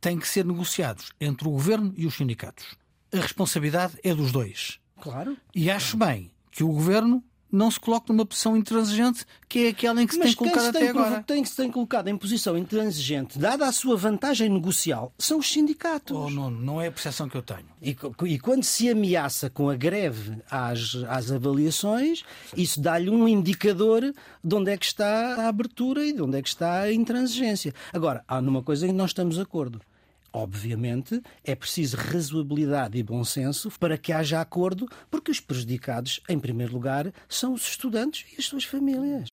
[0.00, 2.76] têm que ser negociados entre o governo e os sindicatos.
[3.12, 4.78] A responsabilidade é dos dois.
[5.00, 5.36] Claro.
[5.54, 10.02] E acho bem que o governo não se coloque numa posição intransigente que é aquela
[10.02, 11.24] em que se Mas tem colocado se até tem, agora.
[11.26, 16.16] Quem se tem colocado em posição intransigente, dada a sua vantagem negocial, são os sindicatos.
[16.16, 17.66] Oh, não, não é a percepção que eu tenho.
[17.80, 22.24] E, e quando se ameaça com a greve às, às avaliações,
[22.56, 26.42] isso dá-lhe um indicador de onde é que está a abertura e de onde é
[26.42, 27.72] que está a intransigência.
[27.92, 29.80] Agora, há numa coisa em que nós estamos de acordo.
[30.32, 36.38] Obviamente, é preciso razoabilidade e bom senso para que haja acordo, porque os prejudicados, em
[36.38, 39.28] primeiro lugar, são os estudantes e as suas famílias.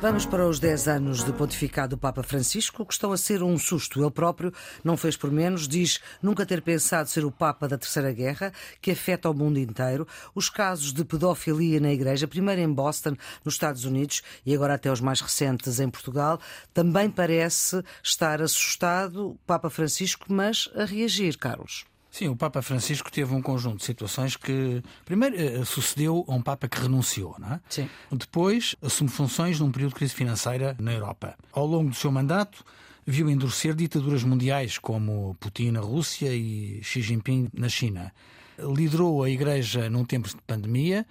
[0.00, 3.58] Vamos para os 10 anos de pontificado do Papa Francisco, que estão a ser um
[3.58, 4.00] susto.
[4.00, 4.50] Ele próprio
[4.82, 8.92] não fez por menos, diz nunca ter pensado ser o Papa da Terceira Guerra, que
[8.92, 10.08] afeta o mundo inteiro.
[10.34, 14.90] Os casos de pedofilia na Igreja, primeiro em Boston, nos Estados Unidos, e agora até
[14.90, 16.40] os mais recentes em Portugal,
[16.72, 21.84] também parece estar assustado o Papa Francisco, mas a reagir, Carlos.
[22.10, 26.42] Sim, o Papa Francisco teve um conjunto de situações que, primeiro, eh, sucedeu a um
[26.42, 27.60] Papa que renunciou, não é?
[27.68, 27.88] Sim.
[28.10, 31.36] Depois, assume funções num período de crise financeira na Europa.
[31.52, 32.64] Ao longo do seu mandato,
[33.06, 38.12] viu endurecer ditaduras mundiais como Putin na Rússia e Xi Jinping na China.
[38.58, 41.06] Liderou a Igreja num tempo de pandemia,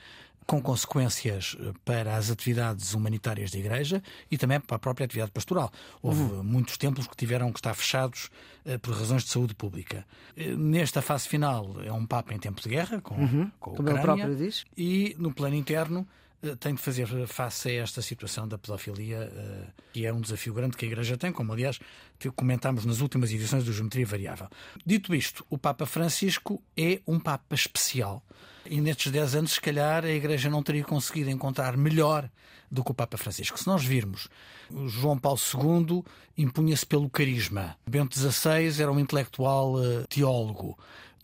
[0.50, 5.30] com consequências eh, para as atividades humanitárias da Igreja e também para a própria atividade
[5.32, 5.72] pastoral.
[6.02, 6.44] Houve uhum.
[6.44, 8.32] muitos templos que tiveram que estar fechados
[8.66, 10.04] uh, por razões de saúde pública.
[10.36, 13.52] Uh, nesta fase final é um Papa em tempo de guerra, com, uhum.
[13.60, 14.66] com a Como ele próprio diz.
[14.76, 16.08] E no plano interno
[16.60, 19.30] tem de fazer face a esta situação da pedofilia,
[19.92, 21.78] que é um desafio grande que a Igreja tem, como aliás
[22.34, 24.48] comentámos nas últimas edições do Geometria Variável.
[24.86, 28.24] Dito isto, o Papa Francisco é um Papa especial.
[28.70, 32.30] E nestes 10 anos, se calhar, a Igreja não teria conseguido encontrar melhor
[32.70, 33.58] do que o Papa Francisco.
[33.58, 34.30] Se nós virmos,
[34.86, 36.04] João Paulo II
[36.38, 37.76] impunha-se pelo carisma.
[37.88, 39.74] Bento XVI era um intelectual
[40.08, 40.78] teólogo.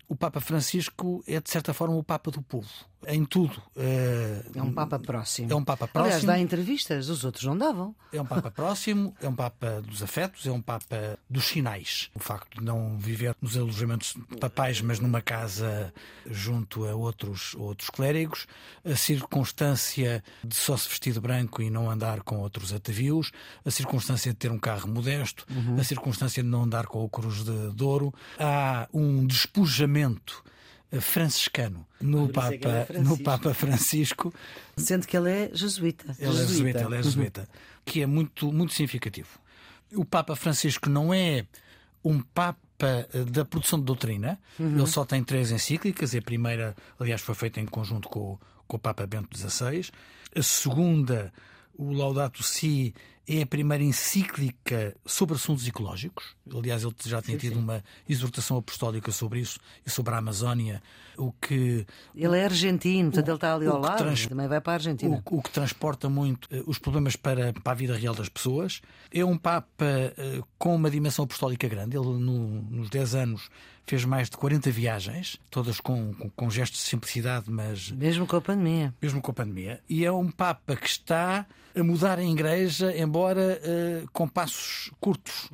[0.08, 2.70] O Papa Francisco é, de certa forma, o Papa do povo
[3.08, 3.62] em tudo.
[3.76, 5.52] É um Papa próximo.
[5.52, 6.06] É um Papa próximo.
[6.06, 7.96] Aliás, dá entrevistas, os outros não davam.
[8.12, 12.10] É um Papa próximo, é um Papa dos afetos, é um Papa dos sinais.
[12.16, 15.94] O facto de não viver nos alojamentos papais, mas numa casa
[16.26, 18.48] junto a outros, outros clérigos,
[18.84, 23.32] a circunstância de só se vestir de branco e não andar com outros atavios,
[23.64, 25.80] a circunstância de ter um carro modesto, uhum.
[25.80, 28.14] a circunstância de não andar com o cruz de, de ouro.
[28.40, 30.44] Há um despojamento
[31.00, 34.34] franciscano no Papa, no Papa Francisco.
[34.78, 36.16] Sendo que ele é jesuíta.
[36.20, 36.44] Ele jesuíta.
[36.44, 37.42] é jesuíta, ele é jesuíta.
[37.42, 37.82] Uhum.
[37.86, 39.30] Que é muito, muito significativo.
[39.94, 41.46] O Papa Francisco não é
[42.04, 44.40] um Papa da produção de doutrina.
[44.60, 44.78] Uhum.
[44.78, 46.14] Ele só tem três encíclicas.
[46.14, 49.90] A primeira, aliás, foi feita em conjunto com, com o Papa Bento XVI.
[50.36, 51.34] A segunda,
[51.78, 52.94] o Laudato Si,
[53.28, 56.36] é a primeira encíclica sobre assuntos ecológicos.
[56.54, 57.62] Aliás, ele já tinha sim, tido sim.
[57.62, 60.82] uma exortação apostólica sobre isso e sobre a Amazónia.
[61.18, 61.86] O que.
[62.16, 64.28] Ele é argentino, portanto, ele está ali ao lado, trans...
[64.28, 65.22] também vai para a Argentina.
[65.26, 68.82] O, o, que transporta muito uh, os problemas para, para a vida real das pessoas.
[69.12, 71.98] É um Papa uh, com uma dimensão apostólica grande.
[71.98, 73.50] Ele, no, nos 10 anos,
[73.86, 77.92] fez mais de 40 viagens, todas com, com, com, gestos de simplicidade, mas.
[77.92, 78.94] Mesmo com a pandemia.
[79.02, 79.82] Mesmo com a pandemia.
[79.88, 85.50] E é um Papa que está a mudar a Igreja, embora uh, com passos curtos.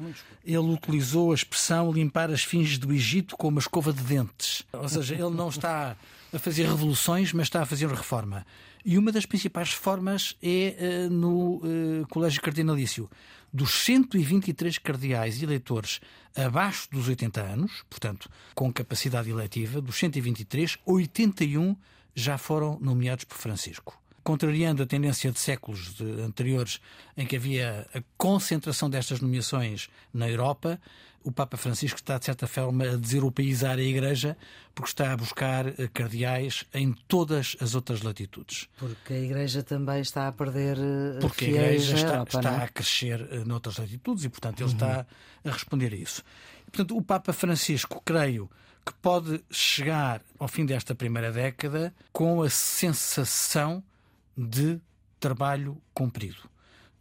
[0.46, 4.64] Ele utilizou a expressão limpar as fins do Egito com uma escova de dentes.
[4.72, 5.96] Ou seja, ele não está
[6.34, 8.46] a fazer revoluções, mas está a fazer reforma.
[8.84, 10.76] E uma das principais reformas é
[11.08, 13.10] uh, no uh, Colégio Cardinalício.
[13.54, 16.00] Dos 123 cardeais eleitores
[16.36, 21.76] abaixo dos 80 anos, portanto, com capacidade eletiva, dos 123, 81
[22.16, 26.80] já foram nomeados por Francisco contrariando a tendência de séculos de anteriores
[27.18, 30.80] em que havia a concentração destas nomeações na Europa,
[31.24, 34.36] o Papa Francisco está, de certa forma, a deseuropeizar a Igreja
[34.74, 38.68] porque está a buscar eh, cardeais em todas as outras latitudes.
[38.78, 42.64] Porque a Igreja também está a perder eh, Porque a Igreja está, Europa, está é?
[42.64, 44.76] a crescer eh, noutras latitudes e, portanto, ele uhum.
[44.76, 45.06] está
[45.44, 46.24] a responder a isso.
[46.68, 48.50] E, portanto, o Papa Francisco, creio,
[48.84, 53.84] que pode chegar ao fim desta primeira década com a sensação
[54.38, 54.80] de
[55.20, 56.50] trabalho cumprido.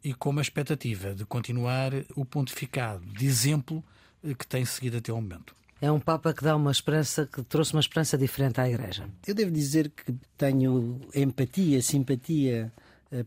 [0.03, 3.85] e com uma expectativa de continuar o pontificado de exemplo
[4.25, 5.55] eh, que tem seguido até o momento.
[5.81, 9.09] É um Papa que dá uma esperança, que trouxe uma esperança diferente à Igreja.
[9.27, 12.73] Eu devo dizer que tenho empatia, simpatia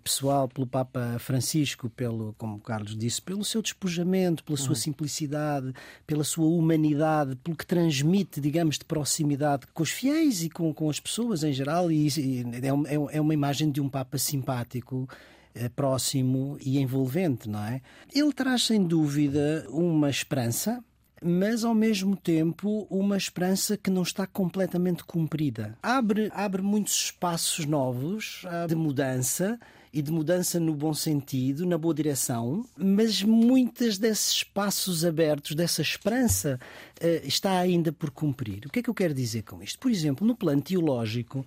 [0.04, 4.76] pessoal pelo Papa Francisco, pelo, como Carlos disse, pelo seu despojamento, pela sua uhum.
[4.76, 5.74] simplicidade,
[6.08, 10.90] pela sua humanidade, pelo que transmite, digamos, de proximidade com os fiéis e com, com
[10.90, 11.92] as pessoas em geral.
[11.92, 15.08] E, e é, é, é uma imagem de um Papa simpático
[15.56, 17.80] eh, próximo e envolvente, não é?
[18.12, 20.84] Ele traz sem dúvida uma esperança,
[21.24, 25.78] mas ao mesmo tempo uma esperança que não está completamente cumprida.
[25.82, 29.60] Abre, abre muitos espaços novos de mudança
[29.94, 35.84] e de mudança no bom sentido, na boa direção, mas muitas desses espaços abertos, dessa
[35.84, 36.60] esperança,
[37.00, 38.66] eh, está ainda por cumprir.
[38.66, 39.78] O que é que eu quero dizer com isto?
[39.78, 41.46] Por exemplo, no plano teológico,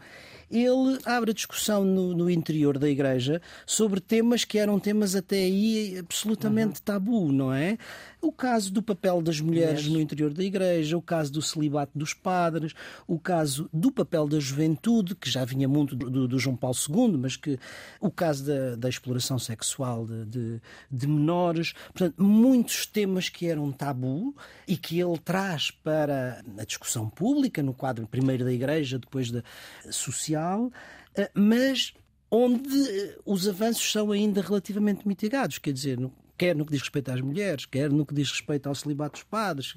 [0.50, 5.36] ele abre a discussão no, no interior da Igreja sobre temas que eram temas até
[5.36, 6.84] aí absolutamente uhum.
[6.84, 7.78] tabu, não é?
[8.20, 12.12] O caso do papel das mulheres no interior da Igreja, o caso do celibato dos
[12.12, 12.72] padres,
[13.06, 17.18] o caso do papel da juventude, que já vinha muito do, do João Paulo II,
[17.18, 17.58] mas que
[18.00, 21.72] o caso da, da exploração sexual de, de, de, menores.
[21.92, 24.34] Portanto, muitos temas que eram tabu
[24.66, 29.42] e que ele traz para a discussão pública, no quadro primeiro da Igreja, depois da
[29.90, 30.35] social,
[31.14, 31.94] eh, mas
[32.30, 35.58] onde eh, os avanços são ainda relativamente mitigados.
[35.58, 35.98] Quer dizer,
[36.36, 39.24] quer no que diz respeito às mulheres, quer no que diz respeito ao celibato dos
[39.24, 39.76] padres,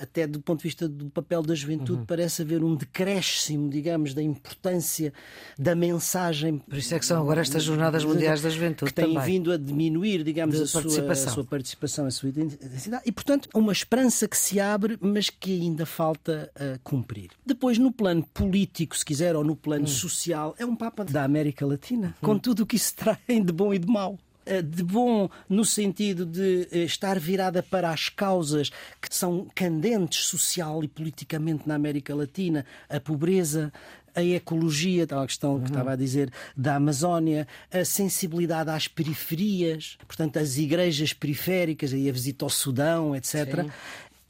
[0.00, 2.06] até do ponto de vista do papel da juventude, uhum.
[2.06, 5.12] parece haver um decréscimo, digamos, da importância
[5.58, 6.58] da mensagem.
[6.58, 8.90] Por isso é que são agora estas Jornadas Mundiais da Juventude.
[8.90, 9.24] Que têm também.
[9.24, 11.28] vindo a diminuir, digamos, a sua, participação.
[11.28, 13.02] a sua participação, a sua identidade.
[13.04, 17.30] E, portanto, uma esperança que se abre, mas que ainda falta uh, cumprir.
[17.44, 19.90] Depois, no plano político, se quiser, ou no plano uhum.
[19.90, 22.28] social, é um Papa da América Latina, uhum.
[22.28, 24.18] com tudo o que isso traz de bom e de mau.
[24.46, 30.24] Eh, de bom no sentido de eh, estar virada para as causas que são candentes
[30.26, 33.70] social e politicamente na América Latina, a pobreza,
[34.14, 35.66] a ecologia, tal a questão que uhum.
[35.66, 42.12] estava a dizer da Amazónia, a sensibilidade às periferias, portanto, as igrejas periféricas, aí a
[42.12, 43.62] visita ao Sudão, etc.
[43.62, 43.70] Sim.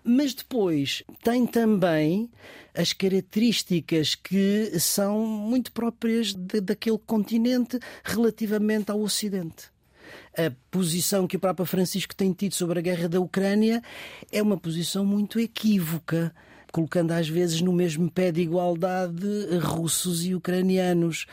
[0.02, 2.28] Mas depois tem também
[2.74, 9.70] as características que são muito próprias de, daquele continente relativamente ao Ocidente
[10.36, 13.82] a posição que o Papa Francisco tem tido sobre a guerra da Ucrânia
[14.30, 16.32] é uma posição muito equívoca
[16.70, 19.26] colocando às vezes no mesmo pé de igualdade
[19.60, 21.26] russos e ucranianos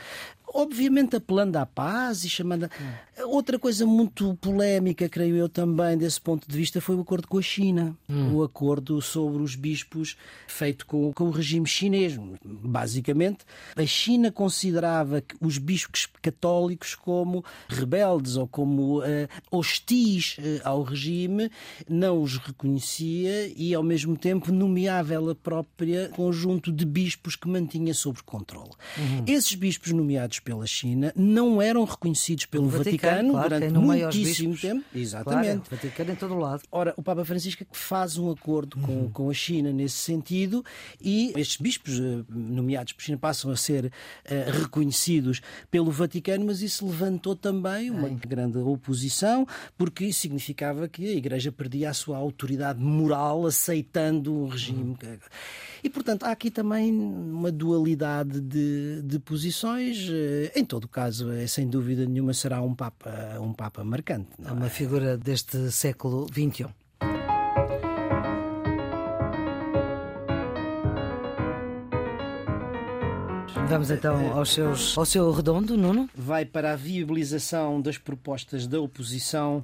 [0.54, 2.64] obviamente apelando à paz e chamando.
[2.64, 3.26] A...
[3.26, 7.38] Outra coisa muito polémica, creio eu também, desse ponto de vista, foi o acordo com
[7.38, 7.96] a China.
[8.08, 8.34] Hum.
[8.34, 12.18] O acordo sobre os bispos feito com, com o regime chinês.
[12.44, 13.44] Basicamente,
[13.76, 19.04] a China considerava os bispos católicos como rebeldes ou como uh,
[19.50, 21.50] hostis uh, ao regime,
[21.88, 27.92] não os reconhecia e, ao mesmo tempo, nomeava ela própria conjunto de bispos que mantinha
[27.94, 28.70] sob controle.
[28.96, 29.24] Uhum.
[29.26, 34.84] Esses bispos nomeados pela China não eram reconhecidos pelo Vaticano, Vaticano claro, durante muitíssimo tempo.
[34.94, 35.44] Exatamente.
[35.44, 36.62] Claro, o Vaticano em todo o lado.
[36.70, 39.10] Ora, o Papa Francisco é faz um acordo com, uhum.
[39.10, 40.64] com a China nesse sentido
[41.00, 46.62] e estes bispos eh, nomeados por China passam a ser uh, reconhecidos pelo Vaticano, mas
[46.62, 49.46] isso levantou também uma grande oposição,
[49.76, 54.96] porque isso significava que a Igreja perdia a sua autoridade moral aceitando um regime.
[55.02, 55.18] Uhum.
[55.82, 60.08] E, portanto, há aqui também uma dualidade de, de posições.
[60.10, 64.28] Eh, em todo caso, é, sem dúvida nenhuma, será um Papa, um papa marcante.
[64.44, 66.66] É uma figura deste século XXI.
[73.68, 76.08] Vamos então aos seus, ao seu redondo, Nuno.
[76.14, 79.62] Vai para a viabilização das propostas da oposição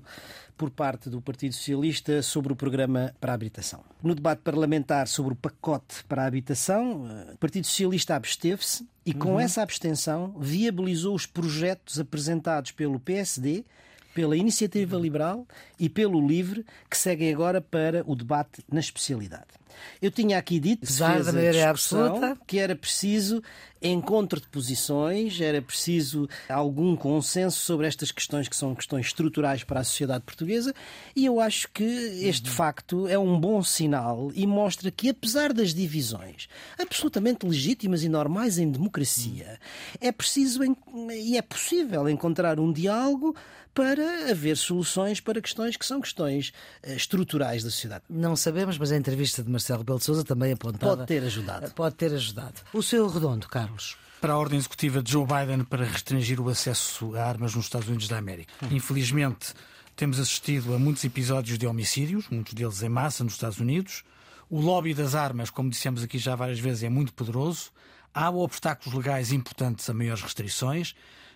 [0.57, 3.83] por parte do Partido Socialista sobre o programa para a habitação.
[4.03, 9.13] No debate parlamentar sobre o pacote para a habitação, eh, o Partido Socialista absteve-se e,
[9.13, 9.41] com uhum.
[9.41, 13.65] essa abstenção, viabilizou os projetos apresentados pelo PSD,
[14.15, 15.47] pela Iniciativa Liberal
[15.79, 19.64] e pelo Livre, que seguem agora para o debate na especialidade.
[20.01, 23.43] Eu tinha aqui dito, Apesar da maioria absoluta, que era preciso
[23.83, 29.81] encontro de posições, era preciso algum consenso sobre estas questões que são questões estruturais para
[29.81, 30.75] a sociedade portuguesa,
[31.15, 32.55] e eu acho que este uhum.
[32.55, 38.59] facto é um bom sinal e mostra que, apesar das divisões absolutamente legítimas e normais
[38.59, 39.59] em democracia,
[40.01, 40.61] é preciso
[41.13, 43.37] e é possível encontrar um diálogo
[43.75, 48.05] para haver soluções para questões que são questões eh, estruturais da sociedade.
[48.09, 50.97] Não sabemos, mas a entrevista de Marcelo Rebelo de Sousa também apontava...
[50.97, 51.71] Pode ter ajudado.
[51.73, 52.61] Pode ter ajudado.
[52.73, 53.97] O seu redondo, Carlos?
[54.25, 57.89] para a ordem executiva de Joe Biden para restringir o acesso a armas nos Estados
[57.89, 58.51] Unidos da América.
[58.71, 59.53] Infelizmente,
[59.95, 64.03] temos assistido a muitos episódios de homicídios, muitos deles em massa nos Estados Unidos.
[64.49, 67.71] O lobby das armas, como dissemos aqui já várias vezes, é muito poderoso.
[68.15, 70.95] Há obstáculos legais importantes a maiores restrições,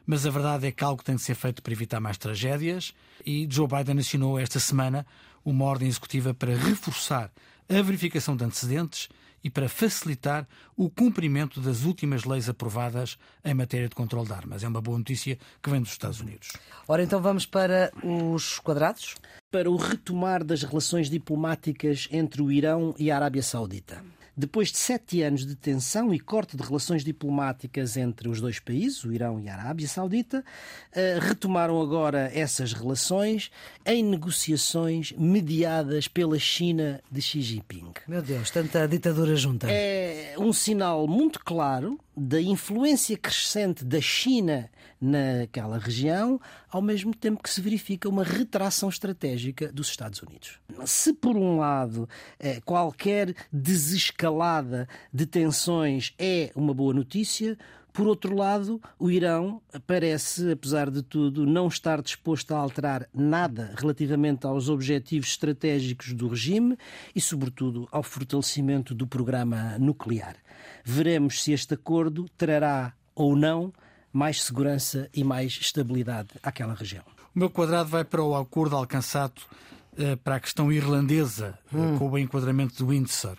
[0.09, 2.95] mas a verdade é que algo tem de ser feito para evitar mais tragédias.
[3.27, 5.07] E Joe Biden assinou esta semana
[5.45, 7.31] uma ordem executiva para reforçar
[7.69, 9.11] a verificação de antecedentes
[9.45, 14.65] e para facilitar o cumprimento das últimas leis aprovadas em matéria de controle de armas.
[14.65, 16.53] É uma boa notícia que vem dos Estados Unidos.
[16.89, 19.15] Ora, então vamos para os quadrados?
[19.51, 24.03] Para o retomar das relações diplomáticas entre o Irão e a Arábia Saudita.
[24.39, 29.03] Depois de sete anos de tensão e corte de relações diplomáticas entre os dois países,
[29.03, 30.45] o Irão e a Arábia Saudita,
[30.93, 33.51] eh, retomaram agora essas relações
[33.85, 37.95] em negociações mediadas pela China de Xi Jinping.
[38.07, 39.67] Meu Deus, tanta ditadura junta.
[39.69, 47.43] É um sinal muito claro da influência crescente da China naquela região, ao mesmo tempo
[47.43, 50.59] que se verifica uma retração estratégica dos Estados Unidos.
[50.85, 52.09] Se, por um lado,
[52.39, 57.57] eh, qualquer desescalada de tensões é uma boa notícia,
[57.99, 63.75] por outro lado, o Irão parece, apesar de tudo, não estar disposto a alterar nada
[63.77, 66.79] relativamente aos objetivos estratégicos do regime
[67.13, 70.37] e, sobretudo, ao fortalecimento do programa nuclear.
[70.85, 73.73] Veremos se este acordo trará ou não
[74.13, 77.03] mais segurança e mais estabilidade àquela região.
[77.35, 79.43] O meu quadrado vai para o acordo alcançado
[79.97, 81.99] eh, para a questão irlandesa, eh, hum.
[81.99, 83.39] com o enquadramento do Windsor.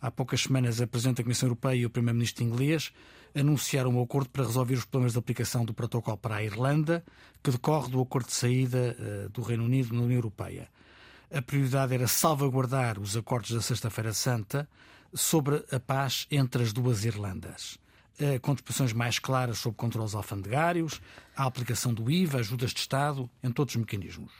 [0.00, 2.90] Há poucas semanas, a Presidente da Comissão Europeia e o Primeiro-Ministro inglês
[3.34, 7.04] anunciaram um acordo para resolver os problemas de aplicação do protocolo para a Irlanda,
[7.42, 10.68] que decorre do acordo de saída uh, do Reino Unido na União Europeia.
[11.32, 14.68] A prioridade era salvaguardar os acordos da Sexta-feira Santa
[15.14, 17.78] sobre a paz entre as duas Irlandas.
[18.20, 21.00] Uh, com disposições mais claras sobre controles alfandegários,
[21.36, 24.32] a aplicação do IVA, ajudas de Estado, em todos os mecanismos.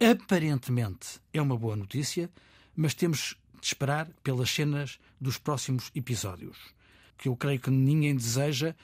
[0.00, 2.30] Aparentemente é uma boa notícia,
[2.74, 6.75] mas temos de esperar pelas cenas dos próximos episódios
[7.16, 8.74] que eu creio que ninguém deseja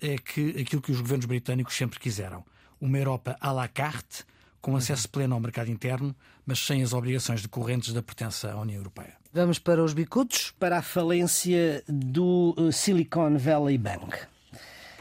[0.00, 2.44] é que aquilo que os governos britânicos sempre quiseram.
[2.80, 4.24] Uma Europa à la carte,
[4.60, 6.14] com acesso pleno ao mercado interno,
[6.46, 9.14] mas sem as obrigações decorrentes da pertença à União Europeia.
[9.32, 10.52] Vamos para os bicudos?
[10.58, 14.16] Para a falência do eh, Silicon Valley Bank.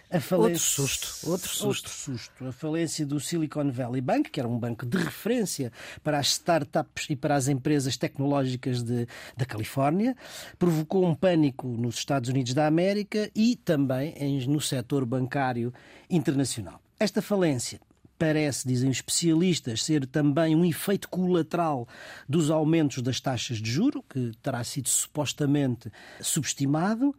[0.10, 0.38] Falência...
[0.38, 1.68] Outro susto, outro susto.
[1.68, 2.45] Outro susto.
[2.45, 7.08] A falência do Silicon Valley Bank, que era um banco de referência para as startups
[7.10, 9.05] e para as empresas tecnológicas de,
[9.36, 10.16] da Califórnia,
[10.58, 14.16] provocou um pânico nos Estados Unidos da América e também
[14.47, 15.74] no setor bancário
[16.10, 16.82] internacional.
[16.99, 17.80] Esta falência
[18.18, 21.88] parece, dizem os especialistas, ser também um efeito colateral
[22.28, 27.14] dos aumentos das taxas de juro, que terá sido supostamente subestimado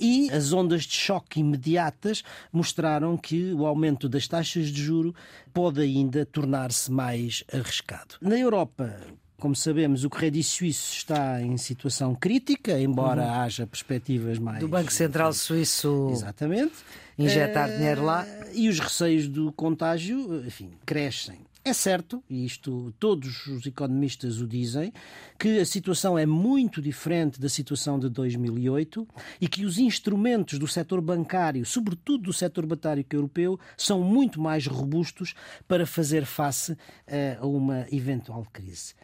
[0.00, 2.22] e as ondas de choque imediatas
[2.52, 5.14] mostraram que o aumento das taxas de juro
[5.52, 8.14] pode ainda tornar-se mais arriscado.
[8.20, 8.98] Na Europa,
[9.40, 13.30] como sabemos, o Credit Suisse está em situação crítica, embora uhum.
[13.30, 14.60] haja perspectivas mais.
[14.60, 16.10] Do Banco Central Suíço.
[16.12, 16.74] Exatamente.
[17.18, 18.26] Injetar uh, dinheiro lá.
[18.52, 21.49] E os receios do contágio, enfim, crescem.
[21.62, 24.90] É certo, e isto todos os economistas o dizem,
[25.38, 29.06] que a situação é muito diferente da situação de 2008
[29.42, 34.66] e que os instrumentos do setor bancário, sobretudo do setor bancário europeu, são muito mais
[34.66, 35.34] robustos
[35.68, 38.94] para fazer face eh, a uma eventual crise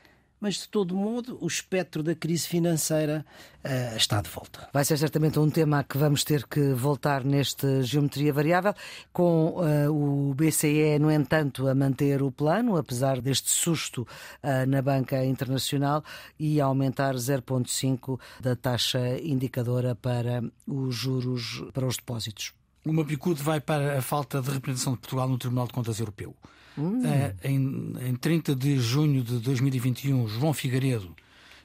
[0.40, 3.24] mas de todo modo o espectro da crise financeira
[3.64, 4.68] uh, está de volta.
[4.72, 8.74] Vai ser certamente um tema a que vamos ter que voltar neste Geometria Variável,
[9.12, 14.06] com uh, o BCE, no entanto, a manter o plano, apesar deste susto
[14.42, 16.04] uh, na banca internacional,
[16.38, 22.52] e a aumentar 0,5 da taxa indicadora para os juros para os depósitos.
[22.84, 25.98] O meu bicudo vai para a falta de representação de Portugal no Tribunal de Contas
[25.98, 26.36] Europeu.
[26.78, 27.00] Hum.
[27.00, 31.14] Uh, em, em 30 de junho de 2021, João Figueiredo,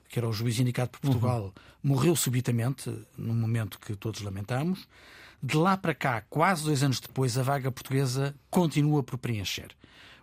[0.08, 1.52] que era o juiz indicado por Portugal, uhum.
[1.84, 4.88] morreu subitamente, num momento que todos lamentamos.
[5.42, 9.70] De lá para cá, quase dois anos depois, a vaga portuguesa continua por preencher.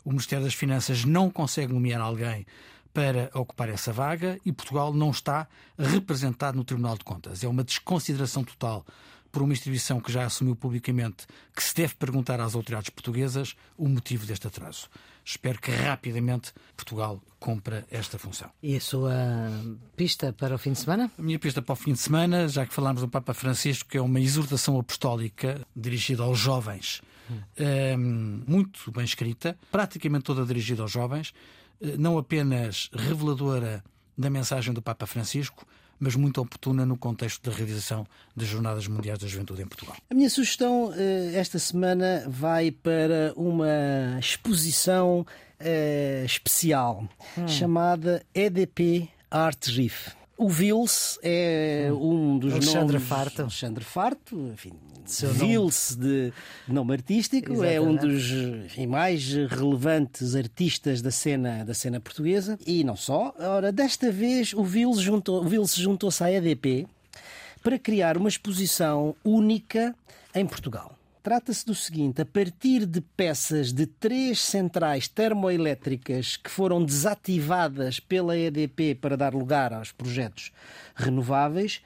[0.05, 2.47] O Ministério das Finanças não consegue nomear alguém
[2.95, 5.47] para ocupar essa vaga e Portugal não está
[5.79, 7.45] representado no Tribunal de Contas.
[7.45, 8.85] É uma desconsideração total
[9.31, 13.89] por uma instituição que já assumiu publicamente que se deve perguntar às autoridades portuguesas o
[13.89, 14.89] motivo deste atraso.
[15.25, 18.51] Espero que rapidamente Portugal cumpra esta função.
[18.63, 19.13] E a sua
[19.95, 21.11] pista para o fim de semana?
[21.19, 23.99] A minha pista para o fim de semana, já que falámos do Papa Francisco, que
[23.99, 28.43] é uma exortação apostólica dirigida aos jovens, hum.
[28.47, 31.35] muito bem escrita, praticamente toda dirigida aos jovens,
[31.81, 33.85] eh, não apenas reveladora
[34.17, 35.67] da mensagem do Papa Francisco,
[35.99, 39.97] mas muito oportuna no contexto da realização das Jornadas Mundiais da Juventude em Portugal.
[40.11, 45.27] A minha sugestão eh, esta semana vai para uma exposição
[45.59, 47.49] eh, especial hum.
[47.49, 50.11] chamada EDP Art Riff.
[50.39, 53.09] O Vils é um dos Alexandre nomes...
[53.09, 53.43] Farto.
[53.43, 54.73] Alexandre Farto, enfim,
[55.33, 56.33] Vils de
[56.69, 57.75] nome artístico, Exatamente.
[57.75, 58.31] é um dos
[58.65, 63.35] enfim, mais relevantes artistas da cena, da cena portuguesa e não só.
[63.37, 66.87] Ora, desta vez o Vils juntou, juntou-se à EDP
[67.61, 69.93] para criar uma exposição única
[70.33, 70.98] em Portugal.
[71.23, 78.37] Trata-se do seguinte: a partir de peças de três centrais termoelétricas que foram desativadas pela
[78.37, 80.53] EDP para dar lugar aos projetos
[80.95, 81.83] renováveis,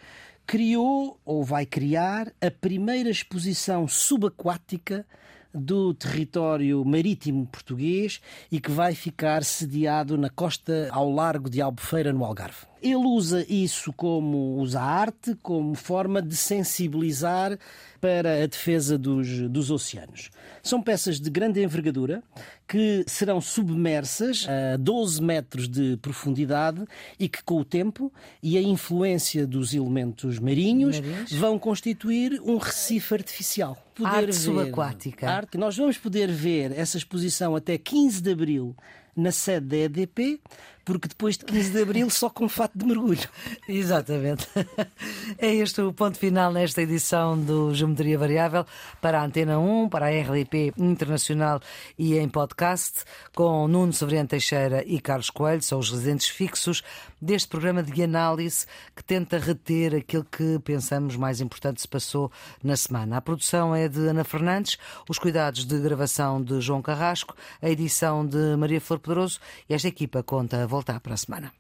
[0.46, 5.06] criou ou vai criar a primeira exposição subaquática
[5.54, 8.20] do território marítimo português
[8.50, 12.71] e que vai ficar sediado na costa ao largo de Albufeira, no Algarve.
[12.82, 17.56] Ele usa isso como usa a arte como forma de sensibilizar
[18.00, 20.30] para a defesa dos, dos oceanos.
[20.60, 22.20] São peças de grande envergadura
[22.66, 26.84] que serão submersas a 12 metros de profundidade
[27.18, 28.12] e que, com o tempo
[28.42, 31.32] e a influência dos elementos marinhos, marinhos.
[31.32, 33.78] vão constituir um recife artificial.
[33.94, 35.30] Poder arte ver, subaquática.
[35.30, 38.74] Arte, nós vamos poder ver essa exposição até 15 de abril
[39.14, 40.40] na sede da EDP,
[40.84, 43.28] porque depois de 15 de abril só com fato de mergulho.
[43.68, 44.48] Exatamente.
[45.38, 48.64] É este o ponto final nesta edição do Geometria Variável
[49.00, 51.60] para a Antena 1, para a RDP Internacional
[51.98, 53.04] e em podcast,
[53.34, 56.82] com Nuno Severiano Teixeira e Carlos Coelho, são os residentes fixos
[57.20, 62.30] deste programa de análise que tenta reter aquilo que pensamos mais importante se passou
[62.62, 63.16] na semana.
[63.16, 64.76] A produção é de Ana Fernandes,
[65.08, 69.88] os cuidados de gravação de João Carrasco, a edição de Maria Flor Pedroso e esta
[69.88, 71.52] equipa conta voltar para a semana.